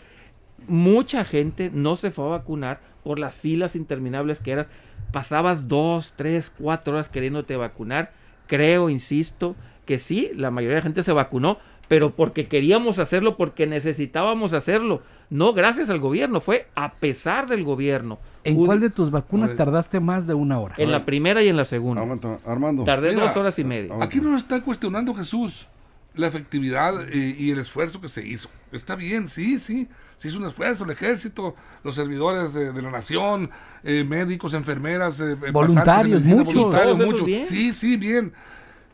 Mucha 0.67 1.25
gente 1.25 1.71
no 1.73 1.95
se 1.95 2.11
fue 2.11 2.25
a 2.25 2.31
vacunar 2.31 2.81
por 3.05 3.21
las 3.21 3.37
filas 3.37 3.77
interminables 3.77 4.41
que 4.41 4.51
eran. 4.51 4.67
Pasabas 5.13 5.69
dos, 5.69 6.15
tres, 6.17 6.51
cuatro 6.59 6.95
horas 6.95 7.09
queriéndote 7.09 7.55
vacunar. 7.55 8.11
Creo, 8.49 8.91
insisto, 8.91 9.55
que 9.87 10.01
sí, 10.01 10.33
la 10.35 10.51
mayoría 10.51 10.77
de 10.77 10.83
gente 10.83 11.05
se 11.05 11.13
vacunó, 11.13 11.59
pero 11.87 12.17
porque 12.17 12.49
queríamos 12.49 12.99
hacerlo, 12.99 13.37
porque 13.37 13.69
necesitábamos 13.69 14.53
hacerlo 14.53 15.03
no 15.31 15.53
gracias 15.53 15.91
al 15.91 15.99
gobierno, 16.01 16.41
fue 16.41 16.69
a 16.75 16.95
pesar 16.95 17.47
del 17.49 17.65
gobierno. 17.65 18.19
¿En 18.45 18.59
Un- 18.59 18.67
cuál 18.67 18.81
de 18.81 18.91
tus 18.91 19.11
vacunas 19.11 19.57
tardaste 19.57 20.01
más 20.01 20.27
de 20.27 20.35
una 20.35 20.59
hora? 20.59 20.75
En 20.79 20.91
la 20.91 21.05
primera 21.07 21.43
y 21.43 21.49
en 21.49 21.57
la 21.57 21.65
segunda. 21.65 22.03
Aguanta, 22.03 22.39
Armando. 22.47 22.85
Tardé 22.85 23.11
Mira, 23.11 23.23
dos 23.23 23.37
horas 23.37 23.59
y 23.59 23.65
media. 23.65 23.87
aguanta. 23.87 24.05
Aquí 24.07 24.21
no 24.21 24.31
nos 24.33 24.43
está 24.43 24.61
cuestionando 24.61 25.15
Jesús 25.15 25.67
la 26.15 26.27
efectividad 26.29 27.09
eh, 27.09 27.35
y 27.39 27.51
el 27.51 27.59
esfuerzo 27.59 28.01
que 28.01 28.09
se 28.09 28.25
hizo. 28.27 28.49
Está 28.71 28.95
bien, 28.97 29.29
sí, 29.29 29.59
sí. 29.59 29.89
Se 30.19 30.29
hizo 30.29 30.39
un 30.39 30.45
esfuerzo, 30.45 30.85
el 30.85 30.91
ejército, 30.91 31.57
los 31.83 31.95
servidores 31.97 32.55
de, 32.55 32.73
de 32.73 32.83
la 32.83 32.91
nación, 32.91 33.51
eh, 33.83 34.05
médicos, 34.05 34.55
enfermeras, 34.55 35.19
eh, 35.21 35.35
Voluntarios, 35.51 36.21
medicina, 36.23 36.37
muchos. 36.45 36.55
voluntarios, 36.55 36.99
muchos. 36.99 37.27
bien. 37.27 37.45
Sí, 37.47 37.73
sí, 37.73 37.97
bien. 37.97 38.33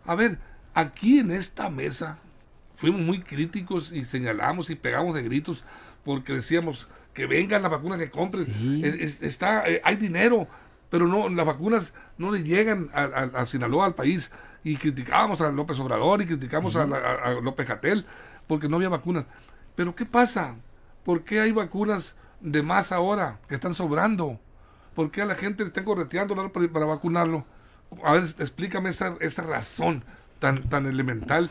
A 0.07 0.15
ver, 0.15 0.39
aquí 0.73 1.19
en 1.19 1.31
esta 1.33 1.69
mesa 1.69 2.19
fuimos 2.77 3.03
muy 3.03 3.21
críticos 3.21 3.93
y 3.93 4.05
señalamos 4.07 4.71
y 4.71 4.77
pegamos 4.77 5.15
de 5.15 5.23
gritos 5.23 5.63
porque 6.05 6.33
decíamos 6.35 6.89
que 7.15 7.27
vengan 7.27 7.63
las 7.63 7.71
vacunas 7.71 7.99
que 7.99 8.11
compren. 8.11 8.47
Sí. 8.47 8.83
Es- 8.85 8.95
es- 8.95 9.23
está, 9.23 9.69
eh, 9.69 9.81
hay 9.85 9.97
dinero, 9.97 10.47
pero 10.91 11.07
no 11.07 11.29
las 11.29 11.47
vacunas 11.47 11.93
no 12.19 12.31
le 12.31 12.43
llegan 12.43 12.91
a, 12.93 13.03
a- 13.05 13.41
a 13.43 13.47
Sinaloa, 13.47 13.87
al 13.87 13.95
país. 13.95 14.31
Y 14.63 14.77
criticábamos 14.77 15.41
a 15.41 15.51
López 15.51 15.79
Obrador 15.81 16.21
y 16.23 16.27
criticamos 16.27 16.77
a, 16.77 16.87
la- 16.87 16.99
a- 16.99 17.15
a 17.29 17.31
López 17.41 17.67
Gatel 17.67 18.05
porque 18.47 18.69
no 18.69 18.77
había 18.77 18.89
vacunas. 18.89 19.25
Pero 19.77 19.95
¿qué 19.95 20.05
pasa? 20.07 20.55
¿Por 21.05 21.25
qué 21.25 21.41
hay 21.41 21.53
vacunas 21.53 22.15
de 22.41 22.63
más 22.63 22.93
ahora 22.93 23.39
que 23.49 23.55
están 23.55 23.75
sobrando? 23.75 24.39
¿Por 24.95 25.11
qué 25.11 25.23
a 25.23 25.27
la 25.27 25.35
gente 25.37 25.63
le 25.63 25.69
están 25.69 25.85
correteando 25.85 26.35
para, 26.35 26.69
para 26.69 26.85
vacunarlo? 26.87 27.47
A 28.05 28.13
ver, 28.15 28.25
explícame 28.39 28.91
esa, 28.91 29.17
esa 29.21 29.43
razón 29.43 30.05
tan, 30.39 30.69
tan 30.69 30.87
elemental. 30.87 31.51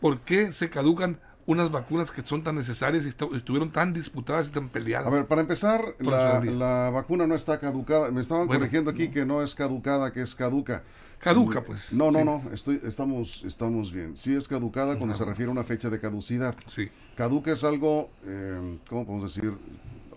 ¿Por 0.00 0.20
qué 0.20 0.52
se 0.52 0.68
caducan 0.70 1.18
unas 1.46 1.70
vacunas 1.70 2.10
que 2.10 2.22
son 2.24 2.42
tan 2.42 2.54
necesarias 2.54 3.04
y 3.04 3.08
estu- 3.10 3.34
estuvieron 3.36 3.70
tan 3.70 3.92
disputadas 3.92 4.48
y 4.48 4.50
tan 4.52 4.68
peleadas? 4.68 5.06
A 5.06 5.10
ver, 5.10 5.26
para 5.26 5.40
empezar, 5.42 5.94
la, 5.98 6.90
vacuna 6.90 7.26
no 7.26 7.34
está 7.34 7.58
caducada. 7.58 8.10
Me 8.10 8.20
estaban 8.20 8.46
Bueno, 8.46 8.60
corrigiendo 8.60 8.90
aquí 8.90 9.08
que 9.08 9.24
no 9.26 9.42
es 9.42 9.54
caducada, 9.54 10.12
que 10.12 10.22
es 10.22 10.34
caduca. 10.34 10.82
Caduca, 11.18 11.62
pues. 11.62 11.92
No, 11.92 12.10
no, 12.10 12.18
Sí. 12.18 12.24
no, 12.24 12.52
estoy, 12.52 12.80
estamos, 12.84 13.44
estamos 13.44 13.92
bien. 13.92 14.16
Sí 14.16 14.34
es 14.34 14.46
caducada 14.48 14.96
cuando 14.98 15.16
se 15.16 15.24
refiere 15.24 15.48
a 15.48 15.52
una 15.52 15.64
fecha 15.64 15.88
de 15.88 15.98
caducidad. 16.00 16.54
Sí. 16.66 16.88
Caduca 17.16 17.52
es 17.52 17.64
algo, 17.64 18.10
eh, 18.26 18.78
¿cómo 18.88 19.06
podemos 19.06 19.34
decir? 19.34 19.52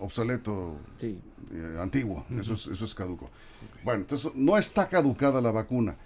Obsoleto, 0.00 0.76
Sí. 1.00 1.18
eh, 1.52 1.78
antiguo. 1.80 2.24
Eso, 2.38 2.54
es, 2.54 2.66
eso 2.66 2.84
es 2.84 2.94
caduco. 2.94 3.30
Bueno, 3.84 4.00
entonces 4.02 4.30
no 4.34 4.56
está 4.58 4.88
caducada 4.88 5.40
la 5.40 5.50
vacuna. 5.50 5.96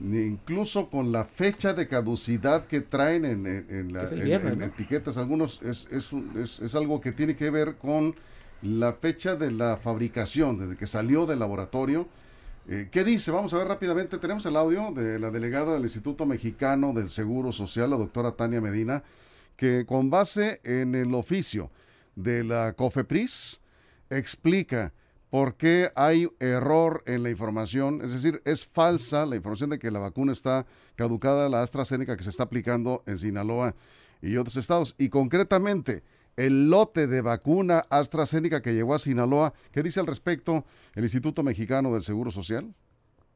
Incluso 0.00 0.88
con 0.88 1.12
la 1.12 1.24
fecha 1.24 1.74
de 1.74 1.86
caducidad 1.86 2.64
que 2.66 2.80
traen 2.80 3.24
en, 3.24 3.46
en- 3.46 3.66
en 3.68 3.92
la- 3.92 4.04
Es 4.04 4.12
el 4.12 4.20
en- 4.20 4.24
viernes, 4.24 4.52
en 4.54 4.58
¿no? 4.60 4.64
etiquetas, 4.64 5.16
algunos 5.18 5.60
es, 5.62 5.86
es, 5.90 6.10
es- 6.36 6.60
es 6.60 6.74
algo 6.74 7.00
que 7.00 7.12
tiene 7.12 7.36
que 7.36 7.50
ver 7.50 7.76
con 7.76 8.14
la 8.62 8.94
fecha 8.94 9.36
de 9.36 9.50
la 9.50 9.76
fabricación, 9.76 10.58
desde 10.58 10.76
que 10.76 10.86
salió 10.86 11.26
del 11.26 11.40
laboratorio. 11.40 12.08
Eh, 12.68 12.88
¿Qué 12.90 13.02
dice? 13.04 13.30
Vamos 13.32 13.52
a 13.54 13.58
ver 13.58 13.66
rápidamente. 13.66 14.18
Tenemos 14.18 14.46
el 14.46 14.56
audio 14.56 14.92
de 14.92 15.18
la 15.18 15.30
delegada 15.30 15.74
del 15.74 15.82
Instituto 15.82 16.26
Mexicano 16.26 16.92
del 16.92 17.10
Seguro 17.10 17.52
Social, 17.52 17.90
la 17.90 17.96
doctora 17.96 18.32
Tania 18.32 18.60
Medina, 18.60 19.02
que 19.56 19.84
con 19.84 20.10
base 20.10 20.60
en 20.64 20.94
el 20.94 21.12
oficio 21.14 21.70
de 22.16 22.44
la 22.44 22.72
COFEPRIS 22.74 23.60
explica 24.10 24.92
por 25.32 25.56
qué 25.56 25.90
hay 25.96 26.28
error 26.40 27.02
en 27.06 27.22
la 27.22 27.30
información, 27.30 28.02
es 28.04 28.12
decir, 28.12 28.42
es 28.44 28.66
falsa 28.66 29.24
la 29.24 29.34
información 29.34 29.70
de 29.70 29.78
que 29.78 29.90
la 29.90 29.98
vacuna 29.98 30.30
está 30.32 30.66
caducada, 30.94 31.48
la 31.48 31.62
AstraZeneca 31.62 32.18
que 32.18 32.24
se 32.24 32.28
está 32.28 32.42
aplicando 32.42 33.02
en 33.06 33.16
Sinaloa 33.16 33.74
y 34.20 34.36
otros 34.36 34.58
estados. 34.58 34.94
Y 34.98 35.08
concretamente, 35.08 36.02
el 36.36 36.68
lote 36.68 37.06
de 37.06 37.22
vacuna 37.22 37.86
AstraZeneca 37.88 38.60
que 38.60 38.74
llegó 38.74 38.92
a 38.92 38.98
Sinaloa, 38.98 39.54
¿qué 39.70 39.82
dice 39.82 40.00
al 40.00 40.06
respecto 40.06 40.66
el 40.94 41.04
Instituto 41.04 41.42
Mexicano 41.42 41.94
del 41.94 42.02
Seguro 42.02 42.30
Social? 42.30 42.74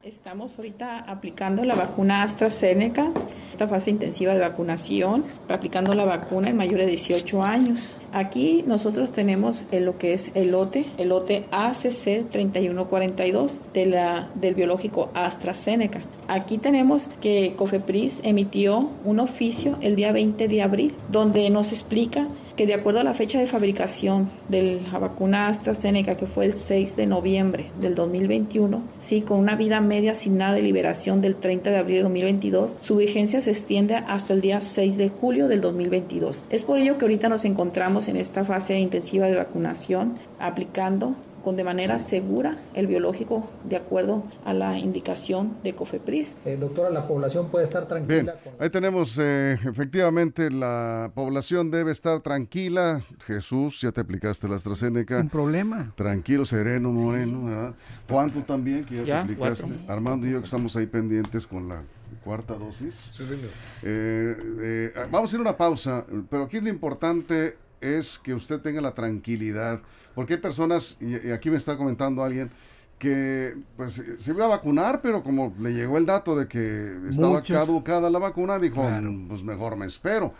Estamos 0.02 0.56
ahorita 0.56 0.98
aplicando 0.98 1.64
la 1.64 1.74
vacuna 1.74 2.22
AstraZeneca, 2.22 3.12
esta 3.50 3.66
fase 3.66 3.90
intensiva 3.90 4.34
de 4.34 4.40
vacunación, 4.40 5.24
aplicando 5.48 5.94
la 5.94 6.04
vacuna 6.04 6.50
en 6.50 6.56
mayores 6.56 6.86
de 6.86 6.92
18 6.92 7.42
años. 7.42 7.96
Aquí 8.12 8.62
nosotros 8.68 9.10
tenemos 9.10 9.66
lo 9.72 9.98
que 9.98 10.12
es 10.12 10.30
el 10.36 10.52
lote, 10.52 10.86
el 10.98 11.08
lote 11.08 11.46
ACC 11.50 12.28
3142 12.30 13.60
de 13.72 13.86
la, 13.86 14.30
del 14.36 14.54
biológico 14.54 15.10
AstraZeneca. 15.14 16.02
Aquí 16.28 16.58
tenemos 16.58 17.08
que 17.20 17.54
COFEPRIS 17.56 18.20
emitió 18.22 18.90
un 19.04 19.18
oficio 19.18 19.76
el 19.80 19.96
día 19.96 20.12
20 20.12 20.46
de 20.46 20.62
abril 20.62 20.94
donde 21.10 21.50
nos 21.50 21.72
explica 21.72 22.28
que 22.56 22.66
de 22.66 22.74
acuerdo 22.74 23.00
a 23.00 23.04
la 23.04 23.14
fecha 23.14 23.38
de 23.38 23.46
fabricación 23.46 24.30
de 24.48 24.80
la 24.90 24.98
vacuna 24.98 25.48
AstraZeneca, 25.48 26.16
que 26.16 26.26
fue 26.26 26.46
el 26.46 26.54
6 26.54 26.96
de 26.96 27.06
noviembre 27.06 27.70
del 27.80 27.94
2021, 27.94 28.82
sí, 28.98 29.20
con 29.20 29.38
una 29.38 29.56
vida 29.56 29.80
media 29.80 30.14
sin 30.14 30.38
nada 30.38 30.54
de 30.54 30.62
liberación 30.62 31.20
del 31.20 31.36
30 31.36 31.70
de 31.70 31.76
abril 31.76 31.96
de 31.96 32.02
2022, 32.02 32.78
su 32.80 32.96
vigencia 32.96 33.40
se 33.40 33.50
extiende 33.50 33.94
hasta 33.94 34.32
el 34.32 34.40
día 34.40 34.60
6 34.60 34.96
de 34.96 35.10
julio 35.10 35.48
del 35.48 35.60
2022. 35.60 36.42
Es 36.50 36.62
por 36.62 36.78
ello 36.78 36.96
que 36.96 37.04
ahorita 37.04 37.28
nos 37.28 37.44
encontramos 37.44 38.08
en 38.08 38.16
esta 38.16 38.44
fase 38.44 38.78
intensiva 38.78 39.26
de 39.26 39.36
vacunación, 39.36 40.14
aplicando 40.38 41.14
con 41.46 41.54
de 41.54 41.62
manera 41.62 42.00
segura 42.00 42.58
el 42.74 42.88
biológico 42.88 43.48
de 43.62 43.76
acuerdo 43.76 44.24
a 44.44 44.52
la 44.52 44.80
indicación 44.80 45.56
de 45.62 45.76
COFEPRIS. 45.76 46.34
Eh, 46.44 46.56
doctora, 46.58 46.90
la 46.90 47.06
población 47.06 47.50
puede 47.50 47.62
estar 47.64 47.86
Bien, 47.86 48.04
tranquila. 48.26 48.34
con- 48.42 48.54
ahí 48.58 48.68
tenemos, 48.68 49.16
eh, 49.22 49.56
efectivamente, 49.64 50.50
la 50.50 51.12
población 51.14 51.70
debe 51.70 51.92
estar 51.92 52.20
tranquila. 52.20 53.00
Jesús, 53.28 53.80
ya 53.80 53.92
te 53.92 54.00
aplicaste 54.00 54.48
la 54.48 54.56
AstraZeneca. 54.56 55.20
Un 55.20 55.28
problema. 55.28 55.92
Tranquilo, 55.94 56.44
sereno, 56.44 56.90
moreno, 56.90 57.44
¿verdad? 57.44 57.74
Juan, 58.10 58.32
tú 58.32 58.40
también, 58.40 58.84
que 58.84 58.96
ya, 58.96 59.04
Ya, 59.04 59.14
te 59.18 59.32
aplicaste. 59.34 59.66
cuatro. 59.68 59.92
Armando 59.92 60.26
y 60.26 60.32
yo 60.32 60.40
que 60.40 60.46
estamos 60.46 60.74
ahí 60.74 60.86
pendientes 60.88 61.46
con 61.46 61.68
la 61.68 61.80
cuarta 62.24 62.54
dosis. 62.56 63.12
Sí, 63.16 63.24
señor. 63.24 63.50
Eh, 63.84 64.36
eh, 64.62 64.92
vamos 65.12 65.32
a 65.32 65.36
ir 65.36 65.38
a 65.38 65.42
una 65.42 65.56
pausa, 65.56 66.04
pero 66.28 66.42
aquí 66.42 66.60
lo 66.60 66.68
importante 66.68 67.56
es 67.86 68.18
que 68.18 68.34
usted 68.34 68.60
tenga 68.60 68.80
la 68.80 68.94
tranquilidad, 68.94 69.80
porque 70.14 70.34
hay 70.34 70.40
personas, 70.40 70.98
y, 71.00 71.28
y 71.28 71.30
aquí 71.30 71.50
me 71.50 71.56
está 71.56 71.76
comentando 71.76 72.22
alguien, 72.24 72.50
que 72.98 73.54
pues 73.76 74.02
se 74.18 74.30
iba 74.30 74.46
a 74.46 74.48
vacunar, 74.48 75.00
pero 75.02 75.22
como 75.22 75.54
le 75.58 75.74
llegó 75.74 75.98
el 75.98 76.06
dato 76.06 76.34
de 76.36 76.48
que 76.48 76.96
estaba 77.10 77.28
Muchos. 77.40 77.56
caducada 77.56 78.08
la 78.08 78.18
vacuna, 78.18 78.58
dijo, 78.58 78.76
Claro. 78.82 79.12
"Mm, 79.12 79.28
pues 79.28 79.42
mejor 79.42 79.76
me 79.76 79.84
espero. 79.86 80.32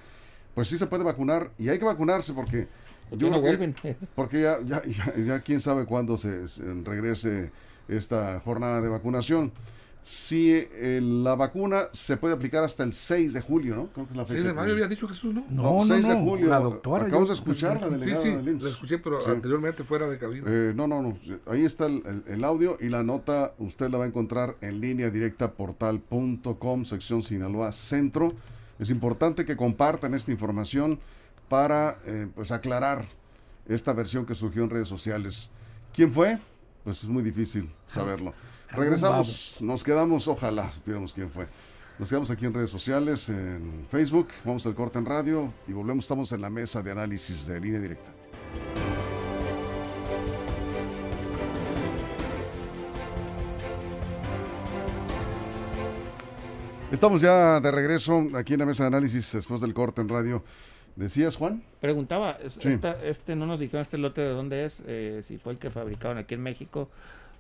Pues 0.55 0.69
sí 0.69 0.79
se 0.79 0.87
puede 0.87 1.05
vacunar 1.05 1.51
y 1.59 1.69
hay 1.69 1.79
que 1.79 1.85
vacunarse 1.85 2.33
porque 2.33 2.67
¿Por 3.11 3.19
yo 3.19 3.29
no 3.31 3.43
que- 3.43 3.97
porque 4.15 4.41
ya, 4.41 4.57
ya, 4.65 4.83
ya, 4.87 5.15
ya 5.17 5.41
quién 5.41 5.61
sabe 5.61 5.85
cuándo 5.85 6.17
se, 6.17 6.49
se 6.49 6.63
regrese 6.83 7.53
esta 7.89 8.41
jornada 8.41 8.81
de 8.81 8.89
vacunación. 8.89 9.53
Si 10.09 10.53
eh, 10.55 11.01
la 11.03 11.35
vacuna 11.35 11.87
se 11.93 12.17
puede 12.17 12.33
aplicar 12.35 12.63
hasta 12.63 12.85
el 12.85 12.93
6 12.93 13.33
de 13.33 13.41
julio, 13.41 13.75
¿no? 13.75 13.87
Creo 13.89 14.07
que 14.07 14.13
es 14.13 14.17
la 14.17 14.25
6 14.25 14.39
fecha. 14.39 14.49
de 14.51 14.55
mayo 14.55 14.73
había 14.73 14.87
dicho 14.87 15.09
Jesús, 15.09 15.35
¿no? 15.35 15.45
No, 15.51 15.63
no, 15.81 15.85
6 15.85 16.07
de 16.07 16.15
no, 16.15 16.25
julio. 16.25 16.47
la 16.47 16.61
doctora, 16.61 17.07
Acabamos 17.07 17.29
yo- 17.29 17.35
de 17.35 17.41
escuchar 17.41 17.81
la 17.81 17.89
Sí, 17.89 17.93
delegada 17.95 18.23
sí, 18.23 18.29
IMSS. 18.29 18.63
lo 18.63 18.69
escuché, 18.69 18.99
pero 18.99 19.21
Sí. 19.21 19.31
anteriormente 19.31 19.83
fuera 19.83 20.09
de 20.09 20.17
cabina. 20.17 20.45
Eh, 20.49 20.73
no, 20.77 20.87
no, 20.87 21.03
no. 21.03 21.19
Ahí 21.47 21.65
está 21.65 21.87
el, 21.87 22.05
el- 22.07 22.23
el 22.35 22.45
audio 22.45 22.79
y 22.81 22.89
la 22.89 23.03
nota. 23.03 23.55
Usted 23.59 23.91
la 23.91 23.99
va 23.99 24.05
a 24.05 24.07
encontrar 24.07 24.55
en 24.61 24.81
línea 24.81 25.11
directa 25.11 25.51
portal.com, 25.55 26.85
sección 26.85 27.25
Sinaloa 27.25 27.73
Centro. 27.73 28.29
Es 28.79 28.91
importante 28.91 29.45
que 29.45 29.57
compartan 29.57 30.15
esta 30.15 30.31
información 30.31 31.01
para 31.49 31.99
eh, 32.07 32.29
pues 32.33 32.53
aclarar 32.53 33.07
esta 33.69 33.93
versión 33.93 34.25
que 34.25 34.37
surgió 34.37 34.63
en 34.63 34.71
redes 34.71 34.87
sociales. 34.87 35.51
¿Quién 35.93 36.13
fue? 36.13 36.39
Pues 36.85 37.03
es 37.03 37.09
muy 37.09 37.25
difícil 37.25 37.69
saberlo. 37.87 38.33
Regresamos, 38.73 39.57
nos 39.61 39.83
quedamos, 39.85 40.27
ojalá 40.29 40.71
supiéramos 40.73 41.15
quién 41.15 41.31
fue. 41.31 41.47
Nos 41.99 42.09
quedamos 42.09 42.31
aquí 42.31 42.45
en 42.45 42.53
redes 42.53 42.69
sociales, 42.71 43.29
en 43.31 43.87
Facebook, 43.91 44.29
vamos 44.45 44.67
al 44.67 44.75
corte 44.75 44.99
en 44.99 45.07
radio 45.07 45.53
y 45.67 45.73
volvemos, 45.73 46.05
estamos 46.05 46.31
en 46.33 46.43
la 46.43 46.51
mesa 46.51 46.83
de 46.83 46.91
análisis 46.91 47.47
de 47.47 47.59
línea 47.61 47.81
directa. 47.81 48.11
Estamos 56.93 57.21
ya 57.21 57.61
de 57.61 57.71
regreso 57.71 58.29
aquí 58.37 58.55
en 58.55 58.61
la 58.61 58.67
mesa 58.67 58.85
de 58.85 58.89
análisis 58.89 59.33
después 59.33 59.61
del 59.61 59.75
corte 59.75 60.01
en 60.01 60.09
radio. 60.09 60.45
¿Decías, 60.95 61.37
Juan? 61.37 61.63
Preguntaba, 61.81 62.39
Sí. 62.49 62.69
esta- 62.69 63.03
este 63.05 63.37
no 63.37 63.45
nos 63.47 63.61
dijeron 63.61 63.83
este 63.83 63.99
lote 63.99 64.21
de 64.23 64.31
dónde 64.31 64.65
es, 64.65 64.81
eh, 64.87 65.23
si 65.27 65.37
fue 65.37 65.53
el 65.53 65.59
que 65.59 65.69
fabricaron 65.69 66.17
aquí 66.17 66.35
en 66.35 66.43
México 66.43 66.89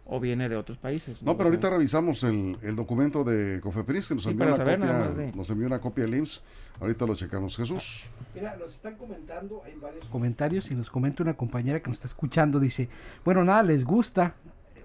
o 0.08 0.20
viene 0.20 0.48
de 0.48 0.56
otros 0.56 0.78
países. 0.78 1.20
No, 1.22 1.36
pero 1.36 1.48
ahorita 1.48 1.68
revisamos 1.70 2.22
el, 2.25 2.56
el 2.62 2.76
documento 2.76 3.25
de 3.25 3.60
Cofepris 3.60 4.08
que 4.08 4.14
nos 4.14 4.22
Sí, 4.25 4.30
envió, 4.30 4.46
una 4.46 4.56
saber 4.56 4.78
copia, 4.78 5.08
de- 5.08 5.32
nos 5.32 5.50
envió 5.50 5.66
una 5.66 5.80
copia 5.80 6.04
el 6.04 6.14
IMSS. 6.14 6.42
Ahorita 6.80 7.06
lo 7.06 7.14
checamos. 7.16 7.56
Jesús. 7.56 8.04
Mira, 8.34 8.54
nos 8.56 8.72
están 8.75 8.96
comentando, 8.96 9.62
hay 9.64 9.75
varios 9.80 10.04
comentarios 10.06 10.70
y 10.70 10.75
nos 10.75 10.90
comenta 10.90 11.22
una 11.22 11.34
compañera 11.34 11.80
que 11.80 11.88
nos 11.88 11.96
está 11.96 12.06
escuchando, 12.06 12.60
dice, 12.60 12.88
bueno, 13.25 13.42
nada, 13.44 13.62
les 13.62 13.84
gusta, 13.84 14.34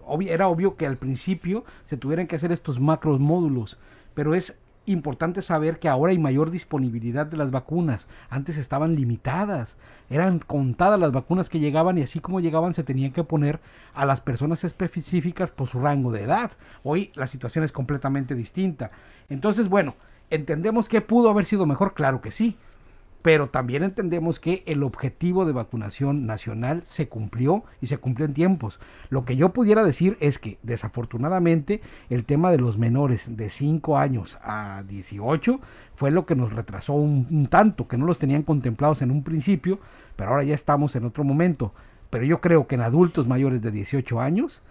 Obvi- 0.08 0.30
era 0.30 0.48
obvio 0.48 0.76
que 0.76 0.88
al 0.88 0.98
principio 0.98 1.64
se 1.84 1.96
tuvieran 1.98 2.26
que 2.28 2.36
hacer 2.36 2.52
estos 2.52 2.80
macros 2.80 3.20
módulos, 3.20 3.78
pero 4.16 4.34
es 4.34 4.56
importante 4.86 5.42
saber 5.42 5.80
que 5.80 5.90
ahora 5.90 6.12
hay 6.12 6.18
mayor 6.18 6.52
disponibilidad 6.52 7.26
de 7.26 7.38
las 7.38 7.52
vacunas. 7.52 8.08
Antes 8.30 8.58
estaban 8.58 8.96
limitadas, 8.96 9.76
eran 10.10 10.40
contadas 10.40 11.00
las 11.00 11.12
vacunas 11.12 11.50
que 11.50 11.60
llegaban 11.60 11.98
y 11.98 12.04
así 12.04 12.20
como 12.20 12.40
llegaban 12.40 12.74
se 12.74 12.84
tenían 12.84 13.12
que 13.12 13.24
poner 13.24 13.60
a 13.94 14.06
las 14.06 14.22
personas 14.22 14.64
específicas 14.64 15.52
por 15.52 15.68
su 15.68 15.80
rango 15.80 16.12
de 16.12 16.24
edad. 16.24 16.52
Hoy 16.84 17.12
la 17.16 17.28
situación 17.28 17.64
es 17.64 17.72
completamente 17.72 18.36
distinta. 18.36 18.90
Entonces, 19.30 19.70
bueno, 19.70 19.96
¿entendemos 20.30 20.90
que 20.90 21.02
pudo 21.02 21.30
haber 21.30 21.46
sido 21.46 21.66
mejor? 21.66 21.94
Claro 21.94 22.22
que 22.22 22.32
sí 22.32 22.58
pero 23.22 23.50
también 23.50 23.84
entendemos 23.84 24.40
que 24.40 24.64
el 24.66 24.84
objetivo 24.84 25.46
de 25.46 25.54
vacunación 25.54 26.26
nacional 26.26 26.84
se 26.86 27.08
cumplió 27.08 27.64
y 27.80 27.88
se 27.88 27.98
cumplió 27.98 28.26
en 28.26 28.34
tiempos. 28.34 28.80
Lo 29.10 29.26
que 29.26 29.36
yo 29.36 29.50
pudiera 29.50 29.84
decir 29.84 30.18
es 30.20 30.40
que 30.40 30.58
desafortunadamente 30.64 31.82
el 32.10 32.26
tema 32.26 32.52
de 32.52 32.58
los 32.58 32.78
menores 32.78 33.36
de 33.38 33.50
5 33.50 33.98
años 33.98 34.40
a 34.42 34.84
18 34.88 35.60
fue 35.96 36.10
lo 36.10 36.26
que 36.26 36.36
nos 36.36 36.52
retrasó 36.52 36.94
un, 36.94 37.48
tanto, 37.48 37.88
que 37.88 37.98
no 37.98 38.06
los 38.06 38.18
tenían 38.18 38.44
contemplados 38.44 39.02
en 39.04 39.12
un 39.12 39.24
principio, 39.24 39.80
pero 40.16 40.32
ahora 40.32 40.44
ya 40.44 40.56
estamos 40.56 40.96
en 40.96 41.06
otro 41.06 41.24
momento. 41.24 41.74
Pero 42.10 42.26
yo 42.26 42.42
creo 42.42 42.68
que 42.68 42.76
en 42.76 42.82
adultos 42.82 43.28
mayores 43.28 43.62
de 43.62 43.72
18 43.72 44.20
años 44.20 44.62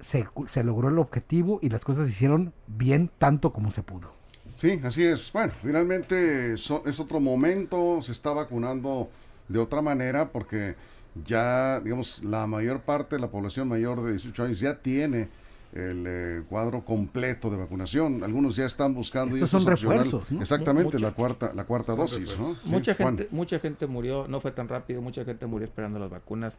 se, 0.00 0.26
se 0.46 0.64
logró 0.64 0.88
el 0.88 0.98
objetivo 0.98 1.58
y 1.62 1.68
las 1.68 1.84
cosas 1.84 2.06
se 2.06 2.12
hicieron 2.12 2.54
bien 2.66 3.10
tanto 3.18 3.52
como 3.52 3.70
se 3.70 3.82
pudo. 3.82 4.21
Sí, 4.62 4.78
así 4.84 5.02
es. 5.02 5.32
Bueno, 5.32 5.52
finalmente 5.60 6.52
es 6.52 6.70
otro 6.70 7.18
momento, 7.18 8.00
se 8.00 8.12
está 8.12 8.32
vacunando 8.32 9.10
de 9.48 9.58
otra 9.58 9.82
manera 9.82 10.30
porque 10.30 10.76
ya, 11.24 11.80
digamos, 11.80 12.22
la 12.22 12.46
mayor 12.46 12.82
parte 12.82 13.16
de 13.16 13.20
la 13.22 13.28
población 13.28 13.66
mayor 13.66 14.04
de 14.04 14.12
18 14.12 14.44
años 14.44 14.60
ya 14.60 14.78
tiene 14.78 15.30
el 15.72 16.04
eh, 16.06 16.42
cuadro 16.48 16.84
completo 16.84 17.50
de 17.50 17.56
vacunación. 17.56 18.22
Algunos 18.22 18.54
ya 18.54 18.66
están 18.66 18.94
buscando. 18.94 19.34
Estos 19.34 19.50
son 19.50 19.66
refuerzos. 19.66 20.30
Exactamente, 20.40 21.00
la 21.00 21.10
cuarta, 21.10 21.52
la 21.52 21.64
cuarta 21.64 21.96
dosis. 21.96 22.38
¿no? 22.38 22.54
Mucha 22.66 22.94
gente, 22.94 23.26
mucha 23.32 23.58
gente 23.58 23.88
murió, 23.88 24.28
no 24.28 24.40
fue 24.40 24.52
tan 24.52 24.68
rápido, 24.68 25.02
mucha 25.02 25.24
gente 25.24 25.44
murió 25.44 25.66
esperando 25.66 25.98
las 25.98 26.10
vacunas 26.10 26.54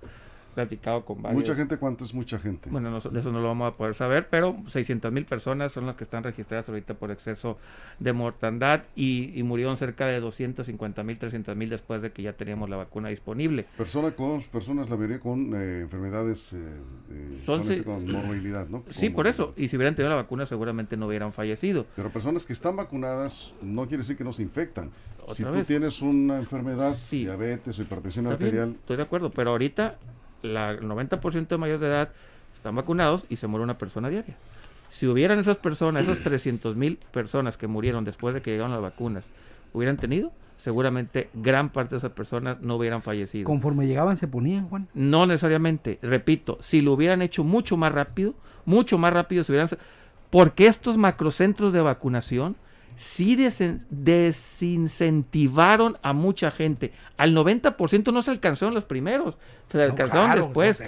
platicado 0.53 1.03
con 1.03 1.21
varios. 1.21 1.41
¿Mucha 1.41 1.55
gente? 1.55 1.77
¿Cuánto 1.77 2.03
es 2.03 2.13
mucha 2.13 2.39
gente? 2.39 2.69
Bueno, 2.69 2.97
eso 2.97 3.31
no 3.31 3.41
lo 3.41 3.47
vamos 3.47 3.73
a 3.73 3.77
poder 3.77 3.95
saber, 3.95 4.27
pero 4.29 4.55
600 4.67 5.11
mil 5.11 5.25
personas 5.25 5.71
son 5.71 5.85
las 5.85 5.95
que 5.95 6.05
están 6.05 6.23
registradas 6.23 6.69
ahorita 6.69 6.93
por 6.93 7.11
exceso 7.11 7.57
de 7.99 8.13
mortandad 8.13 8.83
y, 8.95 9.41
murieron 9.43 9.75
cerca 9.75 10.07
de 10.07 10.21
250 10.21 11.03
mil, 11.03 11.17
300 11.17 11.55
mil 11.55 11.69
después 11.69 12.01
de 12.01 12.11
que 12.11 12.23
ya 12.23 12.33
teníamos 12.33 12.69
la 12.69 12.77
vacuna 12.77 13.09
disponible. 13.09 13.65
Personas 13.77 14.13
con, 14.13 14.41
personas, 14.43 14.89
la 14.89 14.95
mayoría 14.95 15.19
con 15.19 15.53
eh, 15.53 15.81
enfermedades, 15.81 16.53
eh, 16.53 17.43
con, 17.45 17.59
este, 17.61 17.83
morbilidad, 17.83 18.67
¿no? 18.69 18.83
Sí, 18.91 19.09
por 19.09 19.27
eso. 19.27 19.53
Y 19.57 19.67
si 19.67 19.75
hubieran 19.75 19.95
tenido 19.95 20.09
la 20.09 20.15
vacuna 20.15 20.45
seguramente 20.45 20.95
no 20.95 21.07
hubieran 21.07 21.33
fallecido. 21.33 21.85
Pero 21.95 22.09
personas 22.09 22.45
que 22.45 22.53
están 22.53 22.75
vacunadas 22.77 23.53
no 23.61 23.83
quiere 23.83 23.97
decir 23.97 24.15
que 24.15 24.23
no 24.23 24.31
se 24.31 24.43
infectan. 24.43 24.91
Si 25.31 25.43
tú 25.43 25.63
tienes 25.63 26.01
una 26.01 26.37
enfermedad, 26.37 26.97
diabetes 27.09 27.79
o 27.79 27.81
hipertensión 27.81 28.27
arterial. 28.27 28.75
estoy 28.79 28.97
de 28.97 29.03
acuerdo, 29.03 29.29
pero 29.31 29.51
ahorita 29.51 29.97
la, 30.43 30.71
el 30.71 30.81
90% 30.81 31.47
de 31.47 31.57
mayores 31.57 31.81
de 31.81 31.87
edad 31.87 32.09
están 32.55 32.75
vacunados 32.75 33.25
y 33.29 33.37
se 33.37 33.47
muere 33.47 33.63
una 33.63 33.77
persona 33.77 34.09
diaria. 34.09 34.37
Si 34.89 35.07
hubieran 35.07 35.39
esas 35.39 35.57
personas, 35.57 36.03
esas 36.03 36.19
300 36.23 36.75
mil 36.75 36.99
personas 37.11 37.57
que 37.57 37.67
murieron 37.67 38.05
después 38.05 38.35
de 38.35 38.41
que 38.41 38.51
llegaron 38.51 38.71
las 38.71 38.81
vacunas, 38.81 39.25
hubieran 39.73 39.97
tenido, 39.97 40.31
seguramente 40.57 41.29
gran 41.33 41.69
parte 41.69 41.95
de 41.95 41.97
esas 41.97 42.11
personas 42.11 42.61
no 42.61 42.75
hubieran 42.75 43.01
fallecido. 43.01 43.45
Conforme 43.45 43.87
llegaban 43.87 44.17
se 44.17 44.27
ponían, 44.27 44.69
Juan. 44.69 44.87
No 44.93 45.25
necesariamente, 45.25 45.99
repito, 46.01 46.57
si 46.61 46.81
lo 46.81 46.93
hubieran 46.93 47.21
hecho 47.21 47.43
mucho 47.43 47.75
más 47.75 47.91
rápido, 47.91 48.35
mucho 48.65 48.97
más 48.97 49.11
rápido 49.11 49.43
se 49.43 49.51
hubieran... 49.51 49.69
Porque 50.29 50.67
estos 50.67 50.97
macrocentros 50.97 51.73
de 51.73 51.81
vacunación 51.81 52.55
sí 52.95 53.35
desincentivaron 53.89 55.97
a 56.01 56.13
mucha 56.13 56.51
gente. 56.51 56.93
Al 57.17 57.35
90% 57.35 58.13
no 58.13 58.21
se 58.21 58.31
alcanzaron 58.31 58.73
los 58.73 58.85
primeros, 58.85 59.37
se 59.69 59.81
alcanzaron 59.81 60.35
después. 60.35 60.81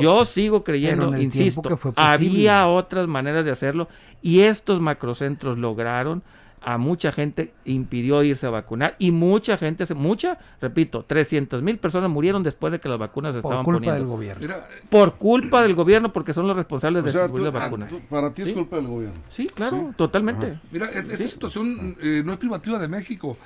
Yo 0.00 0.24
sigo 0.24 0.64
creyendo, 0.64 1.14
insisto, 1.16 1.78
había 1.96 2.66
otras 2.68 3.08
maneras 3.08 3.44
de 3.44 3.50
hacerlo 3.50 3.88
y 4.20 4.40
estos 4.40 4.80
macrocentros 4.80 5.58
lograron 5.58 6.22
a 6.64 6.78
mucha 6.78 7.12
gente 7.12 7.52
impidió 7.64 8.22
irse 8.22 8.46
a 8.46 8.50
vacunar 8.50 8.96
y 8.98 9.10
mucha 9.10 9.56
gente, 9.56 9.92
mucha, 9.94 10.38
repito, 10.60 11.04
300 11.04 11.62
mil 11.62 11.78
personas 11.78 12.10
murieron 12.10 12.42
después 12.42 12.72
de 12.72 12.80
que 12.80 12.88
las 12.88 12.98
vacunas 12.98 13.34
estaban 13.34 13.64
poniendo. 13.64 13.72
Por 13.72 13.74
culpa 13.80 13.94
del 13.94 14.06
gobierno. 14.06 14.54
por 14.88 15.14
culpa 15.16 15.62
del 15.62 15.74
gobierno 15.74 16.12
porque 16.12 16.34
son 16.34 16.46
los 16.46 16.56
responsables 16.56 17.04
de 17.04 17.10
distribuir 17.10 17.44
las 17.44 17.52
vacunas. 17.52 17.92
para 18.08 18.32
ti 18.32 18.42
es 18.42 18.52
culpa 18.52 18.76
del 18.76 18.86
gobierno. 18.86 19.20
Sí, 19.30 19.48
claro, 19.48 19.92
totalmente. 19.96 20.58
Mira, 20.70 20.86
esta 20.86 21.28
situación 21.28 21.96
eh, 22.00 22.22
no 22.24 22.32
es 22.32 22.38
privativa 22.38 22.78
de 22.78 22.88
México. 22.88 23.36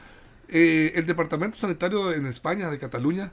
Eh, 0.49 0.93
el 0.95 1.07
Departamento 1.07 1.59
Sanitario 1.59 2.13
en 2.13 2.27
España, 2.27 2.71
de 2.71 2.79
Cataluña, 2.79 3.33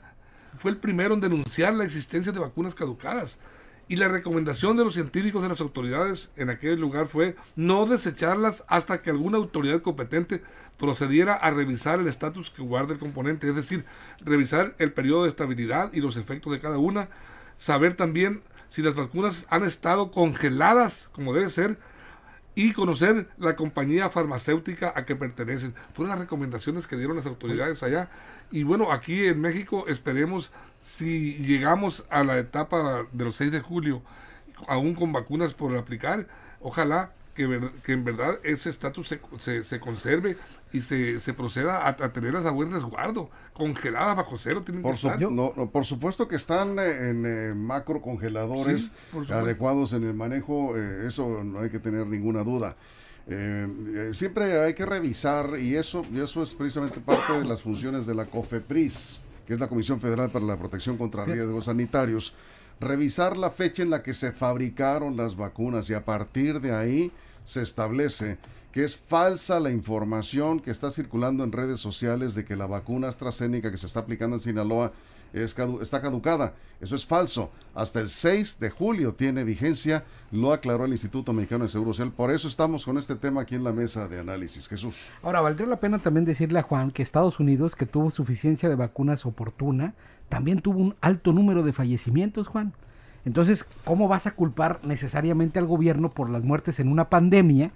fue 0.58 0.70
el 0.70 0.76
primero 0.78 1.14
en 1.14 1.20
denunciar 1.20 1.74
la 1.74 1.84
existencia 1.84 2.32
de 2.32 2.40
vacunas 2.40 2.74
caducadas. 2.74 3.38
Y 3.86 3.96
la 3.96 4.08
recomendación 4.08 4.76
de 4.76 4.84
los 4.84 4.94
científicos 4.94 5.42
de 5.42 5.50
las 5.50 5.60
autoridades 5.60 6.30
en 6.36 6.48
aquel 6.48 6.80
lugar 6.80 7.06
fue 7.06 7.36
no 7.54 7.84
desecharlas 7.84 8.64
hasta 8.66 9.02
que 9.02 9.10
alguna 9.10 9.36
autoridad 9.36 9.82
competente 9.82 10.42
procediera 10.78 11.34
a 11.34 11.50
revisar 11.50 12.00
el 12.00 12.08
estatus 12.08 12.50
que 12.50 12.62
guarda 12.62 12.94
el 12.94 12.98
componente, 12.98 13.48
es 13.48 13.54
decir, 13.54 13.84
revisar 14.20 14.74
el 14.78 14.92
periodo 14.92 15.24
de 15.24 15.28
estabilidad 15.28 15.92
y 15.92 16.00
los 16.00 16.16
efectos 16.16 16.52
de 16.52 16.60
cada 16.60 16.78
una, 16.78 17.08
saber 17.58 17.94
también 17.96 18.42
si 18.70 18.82
las 18.82 18.94
vacunas 18.94 19.46
han 19.50 19.64
estado 19.64 20.10
congeladas 20.10 21.10
como 21.12 21.34
debe 21.34 21.50
ser 21.50 21.78
y 22.54 22.72
conocer 22.72 23.28
la 23.38 23.56
compañía 23.56 24.10
farmacéutica 24.10 24.92
a 24.94 25.04
que 25.04 25.16
pertenecen. 25.16 25.74
Fueron 25.92 26.10
las 26.10 26.20
recomendaciones 26.20 26.86
que 26.86 26.96
dieron 26.96 27.16
las 27.16 27.26
autoridades 27.26 27.82
allá. 27.82 28.10
Y 28.50 28.62
bueno, 28.62 28.92
aquí 28.92 29.26
en 29.26 29.40
México 29.40 29.86
esperemos 29.88 30.52
si 30.80 31.34
llegamos 31.36 32.04
a 32.10 32.24
la 32.24 32.38
etapa 32.38 33.06
de 33.10 33.24
los 33.24 33.36
6 33.36 33.50
de 33.50 33.60
julio, 33.60 34.02
aún 34.68 34.94
con 34.94 35.12
vacunas 35.12 35.54
por 35.54 35.76
aplicar, 35.76 36.26
ojalá 36.60 37.12
que, 37.34 37.70
que 37.82 37.92
en 37.92 38.04
verdad 38.04 38.38
ese 38.44 38.70
estatus 38.70 39.16
se, 39.38 39.62
se, 39.64 39.80
conserve 39.80 40.36
y 40.72 40.82
se, 40.82 41.18
se 41.20 41.34
proceda 41.34 41.86
a, 41.86 42.12
tenerlas 42.12 42.46
a 42.46 42.50
buen 42.50 42.70
resguardo, 42.70 43.30
congeladas 43.52 44.16
bajo 44.16 44.38
cero. 44.38 44.62
Tienen 44.64 44.82
por, 44.82 44.94
que 44.94 45.66
por 45.72 45.84
supuesto 45.84 46.28
que 46.28 46.36
están 46.36 46.78
eh, 46.78 47.10
en 47.10 47.26
eh, 47.26 47.54
macro 47.54 48.00
congeladores 48.00 48.90
adecuados 49.30 49.92
en 49.92 50.04
el 50.04 50.14
manejo, 50.14 50.76
eh, 50.76 51.06
eso 51.06 51.42
no 51.42 51.60
hay 51.60 51.70
que 51.70 51.80
tener 51.80 52.06
ninguna 52.06 52.44
duda. 52.44 52.76
Siempre 54.12 54.60
hay 54.60 54.74
que 54.74 54.84
revisar 54.84 55.58
y 55.58 55.76
eso, 55.76 56.02
y 56.12 56.20
eso 56.20 56.42
es 56.42 56.54
precisamente 56.54 57.00
parte 57.00 57.32
de 57.32 57.44
las 57.44 57.62
funciones 57.62 58.06
de 58.06 58.14
la 58.14 58.26
COFEPRIS, 58.26 59.22
que 59.46 59.54
es 59.54 59.60
la 59.60 59.68
Comisión 59.68 60.00
Federal 60.00 60.30
para 60.30 60.44
la 60.44 60.58
Protección 60.58 60.96
contra 60.96 61.24
Riesgos 61.24 61.66
Sanitarios. 61.66 62.34
Revisar 62.80 63.36
la 63.36 63.50
fecha 63.50 63.82
en 63.82 63.90
la 63.90 64.02
que 64.02 64.14
se 64.14 64.32
fabricaron 64.32 65.16
las 65.16 65.36
vacunas 65.36 65.88
y 65.90 65.94
a 65.94 66.04
partir 66.04 66.60
de 66.60 66.74
ahí 66.74 67.12
se 67.44 67.62
establece 67.62 68.38
que 68.72 68.82
es 68.82 68.96
falsa 68.96 69.60
la 69.60 69.70
información 69.70 70.58
que 70.58 70.72
está 70.72 70.90
circulando 70.90 71.44
en 71.44 71.52
redes 71.52 71.80
sociales 71.80 72.34
de 72.34 72.44
que 72.44 72.56
la 72.56 72.66
vacuna 72.66 73.06
AstraZeneca 73.06 73.70
que 73.70 73.78
se 73.78 73.86
está 73.86 74.00
aplicando 74.00 74.34
en 74.34 74.42
Sinaloa 74.42 74.92
está 75.34 76.00
caducada. 76.00 76.54
Eso 76.80 76.96
es 76.96 77.04
falso. 77.04 77.50
Hasta 77.74 78.00
el 78.00 78.08
6 78.08 78.58
de 78.60 78.70
julio 78.70 79.14
tiene 79.14 79.42
vigencia, 79.44 80.04
lo 80.30 80.52
aclaró 80.52 80.84
el 80.84 80.92
Instituto 80.92 81.32
Mexicano 81.32 81.64
de 81.64 81.70
Seguro 81.70 81.92
Social. 81.92 82.12
Por 82.12 82.30
eso 82.30 82.46
estamos 82.46 82.84
con 82.84 82.98
este 82.98 83.16
tema 83.16 83.42
aquí 83.42 83.54
en 83.54 83.64
la 83.64 83.72
mesa 83.72 84.06
de 84.08 84.20
análisis. 84.20 84.68
Jesús. 84.68 85.06
Ahora, 85.22 85.40
valdría 85.40 85.66
la 85.66 85.80
pena 85.80 85.98
también 85.98 86.24
decirle 86.24 86.58
a 86.58 86.62
Juan 86.62 86.90
que 86.90 87.02
Estados 87.02 87.40
Unidos, 87.40 87.74
que 87.74 87.86
tuvo 87.86 88.10
suficiencia 88.10 88.68
de 88.68 88.74
vacunas 88.76 89.26
oportuna, 89.26 89.94
también 90.28 90.60
tuvo 90.60 90.78
un 90.78 90.94
alto 91.00 91.32
número 91.32 91.62
de 91.62 91.72
fallecimientos, 91.72 92.46
Juan. 92.46 92.72
Entonces, 93.24 93.64
¿cómo 93.84 94.06
vas 94.06 94.26
a 94.26 94.32
culpar 94.32 94.80
necesariamente 94.82 95.58
al 95.58 95.66
gobierno 95.66 96.10
por 96.10 96.28
las 96.30 96.44
muertes 96.44 96.78
en 96.78 96.88
una 96.88 97.08
pandemia 97.08 97.70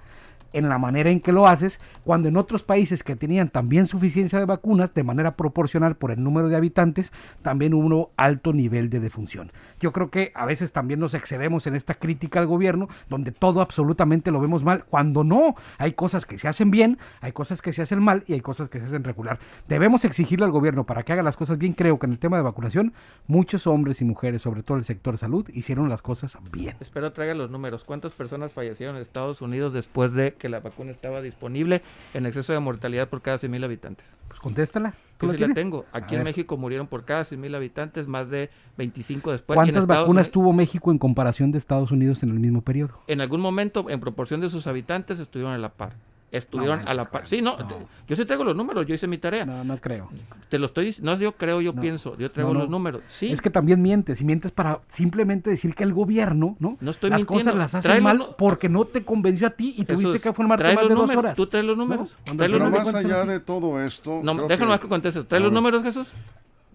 en 0.53 0.69
la 0.69 0.79
manera 0.79 1.11
en 1.11 1.21
que 1.21 1.33
lo 1.33 1.47
haces, 1.47 1.79
cuando 2.05 2.29
en 2.29 2.37
otros 2.37 2.63
países 2.63 3.03
que 3.03 3.17
tenían 3.17 3.49
también 3.49 3.87
suficiencia 3.87 4.39
de 4.39 4.45
vacunas, 4.45 4.95
de 4.95 5.03
manera 5.03 5.37
proporcional 5.37 5.97
por 5.97 6.11
el 6.11 6.23
número 6.23 6.49
de 6.49 6.57
habitantes, 6.57 7.13
también 7.43 7.75
hubo 7.75 8.13
alto 8.17 8.53
nivel 8.53 8.91
de 8.91 9.01
defunción. 9.01 9.53
Yo 9.81 9.93
creo 9.93 10.11
que 10.11 10.33
a 10.35 10.47
veces 10.47 10.73
también 10.73 11.01
nos 11.01 11.15
excedemos 11.15 11.67
en 11.67 11.75
esta 11.75 11.95
crítica 11.95 12.41
al 12.41 12.47
gobierno, 12.47 12.89
donde 13.09 13.33
todo 13.33 13.61
absolutamente 13.61 14.31
lo 14.31 14.41
vemos 14.41 14.65
mal, 14.65 14.85
cuando 14.85 15.25
no, 15.25 15.55
hay 15.79 15.93
cosas 15.93 16.27
que 16.27 16.39
se 16.39 16.49
hacen 16.49 16.71
bien, 16.71 16.99
hay 17.21 17.33
cosas 17.33 17.63
que 17.63 17.73
se 17.73 17.83
hacen 17.83 18.03
mal 18.03 18.25
y 18.27 18.35
hay 18.35 18.41
cosas 18.41 18.69
que 18.69 18.81
se 18.81 18.87
hacen 18.87 19.05
regular. 19.05 19.39
Debemos 19.69 20.05
exigirle 20.05 20.45
al 20.45 20.53
gobierno 20.53 20.85
para 20.85 21.03
que 21.03 21.13
haga 21.13 21.23
las 21.23 21.37
cosas 21.37 21.59
bien. 21.59 21.73
Creo 21.73 21.99
que 21.99 22.07
en 22.07 22.13
el 22.13 22.19
tema 22.19 22.37
de 22.37 22.43
vacunación, 22.43 22.93
muchos 23.27 23.67
hombres 23.67 24.01
y 24.01 24.05
mujeres, 24.05 24.43
sobre 24.43 24.63
todo 24.63 24.79
el 24.79 24.85
sector 24.85 25.19
salud, 25.19 25.49
hicieron 25.53 25.89
las 25.89 26.03
cosas 26.03 26.37
bien. 26.53 26.77
Espero 26.81 27.13
traiga 27.13 27.35
los 27.35 27.51
números. 27.51 27.85
¿Cuántas 27.85 28.13
personas 28.13 28.53
fallecieron 28.53 28.97
en 28.97 29.03
Estados 29.03 29.43
Unidos 29.43 29.73
después 29.73 30.13
de 30.15 30.35
que 30.39 30.49
la 30.49 30.61
vacuna 30.61 30.91
estaba 30.93 31.21
disponible 31.21 31.83
en 32.15 32.27
exceso 32.27 32.53
de 32.53 32.61
mortalidad 32.61 33.09
por 33.09 33.21
cada 33.21 33.37
100.000 33.39 33.65
habitantes? 33.65 34.07
Pues 34.29 34.41
contéstala. 34.41 34.95
¿Tú 35.19 35.27
pues 35.27 35.41
la 35.41 35.53
tengo. 35.53 35.85
Aquí 35.93 36.15
en 36.15 36.23
México 36.23 36.57
murieron 36.57 36.87
por 36.87 37.05
cada 37.05 37.23
100.000 37.23 37.57
habitantes 37.57 38.07
más 38.07 38.31
de 38.31 38.51
25 38.77 39.33
después. 39.33 39.57
¿Cuántas 39.57 39.87
vacunas 39.87 40.31
tuvo 40.31 40.53
México 40.53 40.91
en 40.93 40.99
comparación 40.99 41.51
de 41.51 41.59
Estados 41.59 41.91
Unidos 41.91 42.23
en 42.23 42.31
el 42.31 42.39
mismo 42.39 42.63
periodo? 42.63 43.01
En 43.09 43.21
algún 43.21 43.41
momento, 43.41 43.91
en 43.91 44.01
proporción 44.01 44.41
de 44.41 44.49
sus 44.49 44.67
habitantes, 44.67 45.19
estuvieron 45.19 45.53
a 45.53 45.59
la 45.59 45.71
par. 45.71 45.95
Estuvieron 46.31 46.83
No 46.85 46.89
a 46.91 46.95
la 46.95 47.05
par. 47.07 47.27
Sí, 47.27 47.41
no, 47.41 47.57
no. 47.57 47.67
te- 47.67 47.75
yo 48.07 48.17
sí 48.17 48.25
traigo 48.25 48.45
los 48.45 48.55
números, 48.57 48.87
yo 48.87 48.95
hice 48.95 49.07
mi 49.07 49.19
tarea. 49.19 49.45
No, 49.47 49.65
no 49.65 49.79
creo. 49.79 50.09
Te 50.49 50.59
lo 50.59 50.67
estoy 50.67 50.89
dic- 50.91 51.01
no 51.01 51.17
yo 51.17 51.33
creo, 51.33 51.61
yo 51.61 51.73
No. 51.73 51.81
pienso, 51.81 52.17
yo 52.19 52.31
traigo 52.31 52.53
los 52.55 52.69
números. 52.69 53.03
Sí, 53.07 53.31
Es 53.33 53.41
que 53.41 53.51
también 53.51 53.81
mientes, 53.83 54.21
y 54.21 54.25
mientes 54.25 54.53
para 54.53 54.81
simplemente 54.89 55.51
decir 55.51 55.75
que 55.75 55.85
el 55.85 55.93
gobierno, 55.93 56.57
¿no? 56.59 56.77
No 56.81 56.91
estoy 56.91 57.11
las 57.11 57.21
mintiendo. 57.21 57.45
cosas 57.45 57.55
las 57.59 57.75
hace 57.75 57.89
Tráelo, 57.89 58.05
mal 58.05 58.27
porque 58.37 58.69
no 58.69 58.85
te 58.85 59.05
convenció 59.05 59.47
a 59.47 59.51
ti 59.51 59.75
y 59.77 59.85
Jesús, 59.85 60.05
tuviste 60.05 60.21
que 60.29 60.33
formarte 60.33 60.65
trae 60.65 60.75
más 60.75 60.85
de 60.85 60.89
dos 60.91 60.99
números. 60.99 61.19
horas. 61.25 61.37
Tú 61.37 61.47
traes 61.47 61.65
los 61.67 61.77
números. 61.77 62.11
No, 62.27 62.37
trae 62.37 62.49
los 62.49 62.59
Pero 62.59 62.65
números. 62.67 62.93
más 62.93 62.95
allá 62.95 63.25
de 63.25 63.41
todo 63.41 63.81
esto. 63.83 64.21
No, 64.23 64.35
déjame 64.35 64.57
que- 64.59 64.65
más 64.67 64.81
que 64.81 64.89
contestes. 64.89 65.27
¿Traes 65.29 65.43
los 65.45 65.53
números, 65.53 65.83
Jesús? 65.83 66.09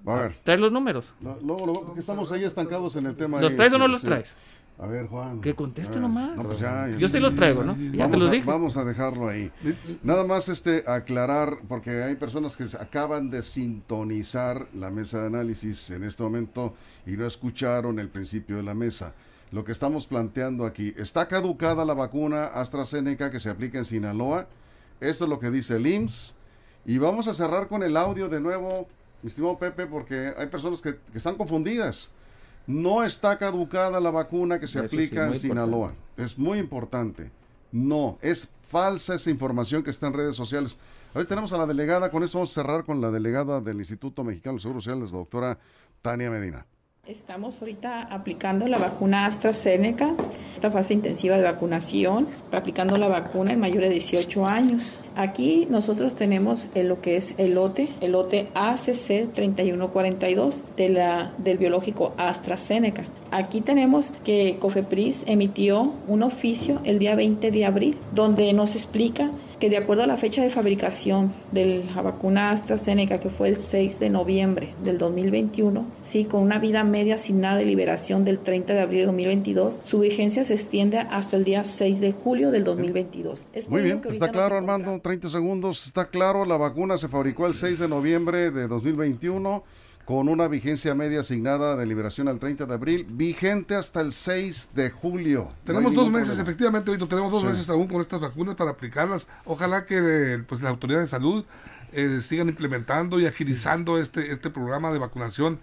A 0.05 0.15
ver, 0.15 0.35
¿Traes 0.43 0.59
los 0.59 0.71
números? 0.71 1.05
no, 1.21 1.55
porque 1.57 2.01
estamos 2.01 2.29
ahí 2.31 2.43
estancados 2.43 2.95
en 2.97 3.05
el 3.05 3.15
tema. 3.15 3.39
¿Los 3.39 3.55
traes 3.55 3.71
o 3.71 3.77
no 3.77 3.87
los 3.87 4.01
traes? 4.01 4.25
A 4.79 4.87
ver, 4.87 5.07
Juan. 5.07 5.39
Que 5.39 5.53
conteste 5.53 5.97
Ah, 5.97 6.01
nomás. 6.01 6.35
No, 6.35 6.43
pues 6.43 6.59
ya, 6.59 6.89
Yo 6.97 7.07
sí 7.07 7.19
los 7.19 7.35
traigo, 7.35 7.63
¿no? 7.63 7.75
Ya 7.77 7.99
vamos 8.07 8.11
te 8.11 8.17
los 8.17 8.27
a- 8.27 8.31
dije. 8.31 8.45
Vamos 8.45 8.75
a 8.77 8.83
dejarlo 8.83 9.29
ahí. 9.29 9.51
Nada 10.01 10.25
más 10.25 10.49
este 10.49 10.83
aclarar, 10.87 11.59
porque 11.69 12.03
hay 12.03 12.15
personas 12.15 12.57
que 12.57 12.65
acaban 12.79 13.29
de 13.29 13.43
sintonizar 13.43 14.67
la 14.73 14.89
mesa 14.89 15.21
de 15.21 15.27
análisis 15.27 15.89
en 15.91 16.03
este 16.03 16.23
momento 16.23 16.73
y 17.05 17.11
no 17.11 17.25
escucharon 17.25 17.99
el 17.99 18.09
principio 18.09 18.57
de 18.57 18.63
la 18.63 18.73
mesa. 18.73 19.13
Lo 19.51 19.63
que 19.63 19.71
estamos 19.71 20.07
planteando 20.07 20.65
aquí, 20.65 20.93
¿está 20.97 21.27
caducada 21.27 21.85
la 21.85 21.93
vacuna 21.93 22.45
AstraZeneca 22.45 23.29
que 23.29 23.39
se 23.39 23.51
aplica 23.51 23.77
en 23.77 23.85
Sinaloa? 23.85 24.47
Esto 24.99 25.25
es 25.25 25.29
lo 25.29 25.39
que 25.39 25.51
dice 25.51 25.75
el 25.75 25.85
IMSS. 25.85 26.35
Y 26.85 26.97
vamos 26.97 27.27
a 27.27 27.33
cerrar 27.33 27.67
con 27.67 27.83
el 27.83 27.95
audio 27.95 28.27
de 28.27 28.41
nuevo, 28.41 28.87
mi 29.21 29.27
estimado 29.29 29.57
Pepe, 29.59 29.85
porque 29.85 30.33
hay 30.35 30.47
personas 30.47 30.81
que, 30.81 30.95
que 31.11 31.17
están 31.17 31.35
confundidas. 31.35 32.11
No 32.65 33.03
está 33.03 33.37
caducada 33.37 33.99
la 33.99 34.11
vacuna 34.11 34.59
que 34.59 34.67
se 34.67 34.79
Eso 34.79 34.87
sí, 34.87 34.95
aplica 34.95 35.27
en 35.27 35.37
Sinaloa. 35.37 35.93
Es 36.17 36.37
muy 36.37 36.59
importante. 36.59 37.31
No, 37.71 38.17
es 38.21 38.47
falsa 38.69 39.15
esa 39.15 39.29
información 39.29 39.83
que 39.83 39.89
está 39.89 40.07
en 40.07 40.13
redes 40.13 40.35
sociales. 40.35 40.77
A 41.13 41.19
ver, 41.19 41.27
tenemos 41.27 41.53
a 41.53 41.57
la 41.57 41.65
delegada, 41.65 42.09
con 42.09 42.23
eso 42.23 42.39
vamos 42.39 42.51
a 42.51 42.61
cerrar 42.61 42.85
con 42.85 43.01
la 43.01 43.11
delegada 43.11 43.61
del 43.61 43.77
Instituto 43.77 44.23
Mexicano 44.23 44.55
de 44.55 44.61
Seguro 44.61 44.81
Social, 44.81 44.99
la 44.99 45.05
doctora 45.05 45.59
Tania 46.01 46.29
Medina. 46.29 46.65
Estamos 47.05 47.59
ahorita 47.59 48.03
aplicando 48.03 48.65
la 48.65 48.77
vacuna 48.77 49.25
AstraZeneca, 49.25 50.15
esta 50.55 50.71
fase 50.71 50.93
intensiva 50.93 51.35
de 51.35 51.43
vacunación, 51.43 52.29
aplicando 52.51 52.97
la 52.97 53.09
vacuna 53.09 53.51
en 53.51 53.59
mayores 53.59 53.89
de 53.89 53.95
18 53.95 54.45
años. 54.45 55.02
Aquí 55.15 55.67
nosotros 55.69 56.15
tenemos 56.15 56.69
el- 56.75 56.87
lo 56.87 57.01
que 57.01 57.17
es 57.17 57.35
el 57.37 57.53
lote, 57.55 57.89
el 58.01 58.13
lote 58.13 58.47
ACC 58.55 59.27
3142 59.33 60.63
de 60.77 60.89
la, 60.89 61.33
del 61.37 61.57
biológico 61.57 62.13
AstraZeneca. 62.17 63.05
Aquí 63.31 63.61
tenemos 63.61 64.11
que 64.23 64.57
COFEPRIS 64.59 65.23
emitió 65.27 65.93
un 66.07 66.23
oficio 66.23 66.79
el 66.83 66.99
día 66.99 67.15
20 67.15 67.49
de 67.51 67.65
abril 67.65 67.97
donde 68.13 68.51
nos 68.53 68.75
explica 68.75 69.31
que 69.59 69.69
de 69.69 69.77
acuerdo 69.77 70.03
a 70.03 70.07
la 70.07 70.17
fecha 70.17 70.43
de 70.43 70.49
fabricación 70.49 71.31
de 71.53 71.85
la 71.95 72.01
vacuna 72.01 72.51
AstraZeneca, 72.51 73.19
que 73.21 73.29
fue 73.29 73.47
el 73.47 73.55
6 73.55 73.97
de 73.97 74.09
noviembre 74.09 74.73
del 74.83 74.97
2021, 74.97 75.85
sí, 76.01 76.25
con 76.25 76.41
una 76.41 76.59
vida 76.59 76.83
media 76.83 77.15
asignada 77.15 77.55
de 77.57 77.65
liberación 77.65 78.25
del 78.25 78.39
30 78.39 78.73
de 78.73 78.81
abril 78.81 78.99
de 79.01 79.05
2022, 79.05 79.79
su 79.83 79.99
vigencia 79.99 80.43
se 80.43 80.53
extiende 80.53 80.97
hasta 80.97 81.37
el 81.37 81.45
día 81.45 81.63
6 81.63 82.01
de 82.01 82.11
julio 82.11 82.51
del 82.51 82.65
2022. 82.65 83.45
Es 83.53 83.69
Muy 83.69 83.83
bien, 83.83 84.01
está 84.11 84.27
claro 84.29 84.57
Armando, 84.57 84.99
30 85.03 85.29
segundos, 85.29 85.85
está 85.85 86.05
claro, 86.07 86.45
la 86.45 86.57
vacuna 86.57 86.97
se 86.97 87.07
fabricó 87.09 87.45
el 87.45 87.53
6 87.53 87.77
de 87.77 87.87
noviembre 87.87 88.49
de 88.49 88.67
2021 88.67 89.63
con 90.05 90.27
una 90.27 90.47
vigencia 90.47 90.95
media 90.95 91.19
asignada 91.21 91.75
de 91.77 91.85
liberación 91.85 92.27
al 92.27 92.39
30 92.39 92.65
de 92.65 92.73
abril, 92.73 93.05
vigente 93.09 93.75
hasta 93.75 94.01
el 94.01 94.11
6 94.11 94.71
de 94.73 94.89
julio. 94.89 95.43
No 95.43 95.55
Tenemos 95.63 95.93
dos 95.93 96.09
meses, 96.11 96.27
problema. 96.29 96.43
efectivamente, 96.43 96.91
Víctor, 96.91 97.07
tenemos 97.09 97.31
dos 97.31 97.41
Sí. 97.41 97.47
meses 97.47 97.69
aún 97.69 97.87
con 97.87 98.01
estas 98.01 98.19
vacunas 98.19 98.55
para 98.55 98.71
aplicarlas. 98.71 99.27
Ojalá 99.45 99.85
que 99.85 99.99
eh, 100.35 100.43
pues, 100.47 100.61
las 100.61 100.71
autoridades 100.71 101.05
de 101.05 101.09
salud 101.17 101.45
eh, 101.93 102.19
sigan 102.21 102.49
implementando 102.49 103.19
y 103.19 103.27
agilizando 103.27 103.97
este, 103.99 104.31
este 104.31 104.49
programa 104.49 104.91
de 104.91 104.99
vacunación 104.99 105.59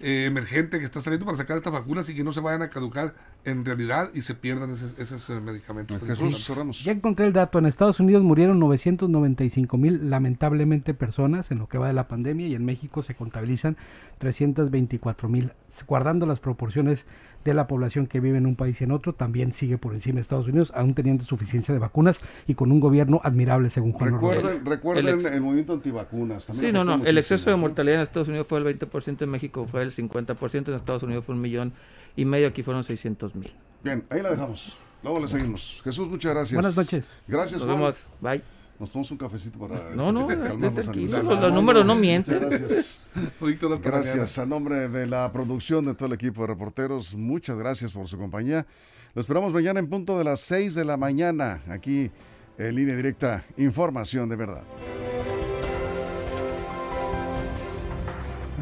eh, 0.00 0.24
emergente 0.26 0.78
que 0.78 0.84
está 0.86 1.00
saliendo 1.00 1.26
para 1.26 1.36
sacar 1.36 1.58
estas 1.58 1.72
vacunas 1.72 2.08
y 2.08 2.14
que 2.14 2.24
no 2.24 2.32
se 2.32 2.40
vayan 2.40 2.62
a 2.62 2.70
caducar 2.70 3.14
en 3.44 3.64
realidad 3.64 4.10
y 4.14 4.22
se 4.22 4.34
pierdan 4.34 4.70
esos, 4.70 4.98
esos, 4.98 5.42
medicamentos. 5.42 6.00
Jesús, 6.02 6.44
cerramos. 6.44 6.82
Ya 6.84 6.92
encontré 6.92 7.26
el 7.26 7.32
dato, 7.32 7.58
en 7.58 7.66
Estados 7.66 7.98
Unidos 8.00 8.22
murieron 8.22 8.58
995 8.60 9.76
mil 9.76 10.10
lamentablemente 10.10 10.94
personas 10.94 11.50
en 11.50 11.58
lo 11.58 11.68
que 11.68 11.78
va 11.78 11.88
de 11.88 11.92
la 11.92 12.08
pandemia 12.08 12.46
y 12.46 12.54
en 12.54 12.64
México 12.64 13.02
se 13.02 13.14
contabilizan 13.14 13.76
324 14.18 15.28
mil. 15.28 15.52
Guardando 15.86 16.26
las 16.26 16.38
proporciones 16.38 17.04
de 17.44 17.54
la 17.54 17.66
población 17.66 18.06
que 18.06 18.20
vive 18.20 18.38
en 18.38 18.46
un 18.46 18.56
país 18.56 18.80
y 18.80 18.84
en 18.84 18.92
otro, 18.92 19.14
también 19.14 19.52
sigue 19.52 19.78
por 19.78 19.94
encima 19.94 20.16
de 20.16 20.20
Estados 20.20 20.46
Unidos, 20.46 20.72
aún 20.76 20.94
teniendo 20.94 21.24
suficiencia 21.24 21.74
de 21.74 21.80
vacunas 21.80 22.20
y 22.46 22.54
con 22.54 22.70
un 22.70 22.78
gobierno 22.78 23.20
admirable 23.24 23.70
según 23.70 23.92
Juan 23.92 24.14
Orlando. 24.14 24.42
Recuerden, 24.42 24.66
recuerden 24.66 25.26
el 25.34 25.40
movimiento 25.40 25.72
antivacunas. 25.72 26.46
también 26.46 26.66
Sí, 26.66 26.72
no, 26.72 26.84
no. 26.84 27.04
El 27.04 27.18
exceso 27.18 27.50
de 27.50 27.56
mortalidad 27.56 27.96
en 27.96 28.02
Estados 28.02 28.28
Unidos 28.28 28.46
fue 28.48 28.58
el 28.60 28.78
20%, 28.78 29.22
en 29.22 29.30
México 29.30 29.66
fue 29.66 29.82
el 29.82 29.92
50%, 29.92 30.68
en 30.68 30.74
Estados 30.74 31.02
Unidos 31.02 31.24
fue 31.24 31.34
un 31.34 31.40
millón 31.40 31.72
y 32.16 32.24
medio, 32.24 32.48
aquí 32.48 32.62
fueron 32.62 32.84
600 32.84 33.34
mil. 33.34 33.52
Bien, 33.82 34.04
ahí 34.10 34.22
la 34.22 34.30
dejamos. 34.30 34.76
Luego 35.02 35.20
le 35.20 35.28
seguimos. 35.28 35.80
Jesús, 35.82 36.08
muchas 36.08 36.32
gracias. 36.32 36.54
Buenas 36.54 36.76
noches. 36.76 37.04
Gracias, 37.26 37.60
Nos 37.60 37.68
Juan. 37.68 37.78
vemos. 37.80 37.96
Bye. 38.20 38.42
Nos 38.78 38.90
tomamos 38.90 39.10
un 39.12 39.18
cafecito 39.18 39.58
para 39.58 39.94
No, 39.94 40.10
no, 40.12 40.30
este, 40.30 40.44
tranquilo, 40.46 41.16
ánimos. 41.16 41.24
los- 41.24 41.40
los 41.40 41.54
números 41.54 41.84
no 41.86 41.94
mienten. 41.94 42.34
Muchas 42.42 42.60
gracias. 42.60 43.10
Gracias 43.82 44.38
a 44.38 44.46
nombre 44.46 44.88
de 44.88 45.06
la 45.06 45.30
producción 45.32 45.84
de 45.86 45.94
todo 45.94 46.06
el 46.06 46.12
equipo 46.14 46.40
de 46.42 46.48
reporteros. 46.48 47.14
Muchas 47.14 47.56
gracias 47.56 47.92
por 47.92 48.08
su 48.08 48.16
compañía. 48.18 48.66
Lo 49.14 49.20
esperamos 49.20 49.52
mañana 49.52 49.78
en 49.80 49.88
punto 49.88 50.16
de 50.18 50.24
las 50.24 50.40
6 50.40 50.74
de 50.74 50.84
la 50.84 50.96
mañana, 50.96 51.62
aquí 51.68 52.10
en 52.58 52.74
línea 52.74 52.96
directa, 52.96 53.44
información 53.56 54.28
de 54.28 54.36
verdad. 54.36 54.62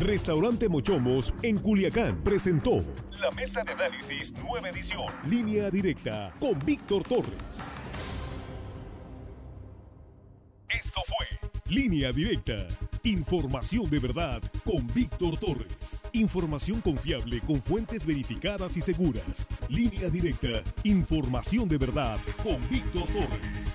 Restaurante 0.01 0.67
Mochomos 0.71 1.35
en 1.43 1.59
Culiacán 1.59 2.25
presentó 2.25 2.83
la 3.21 3.31
mesa 3.33 3.63
de 3.63 3.73
análisis 3.73 4.33
nueva 4.33 4.71
edición, 4.71 5.13
línea 5.27 5.71
directa 5.71 6.35
con 6.41 6.59
Víctor 6.65 7.03
Torres. 7.03 7.61
Esto 10.71 11.03
fue 11.07 11.51
Línea 11.67 12.13
Directa. 12.13 12.67
Información 13.03 13.91
de 13.91 13.99
verdad 13.99 14.43
con 14.65 14.87
Víctor 14.95 15.37
Torres. 15.37 16.01
Información 16.13 16.81
confiable 16.81 17.43
con 17.43 17.61
fuentes 17.61 18.07
verificadas 18.07 18.79
y 18.79 18.83
seguras. 18.83 19.49
Línea 19.69 20.09
Directa. 20.09 20.65
Información 20.83 21.69
de 21.69 21.77
verdad 21.77 22.19
con 22.43 22.59
Víctor 22.71 23.07
Torres. 23.09 23.75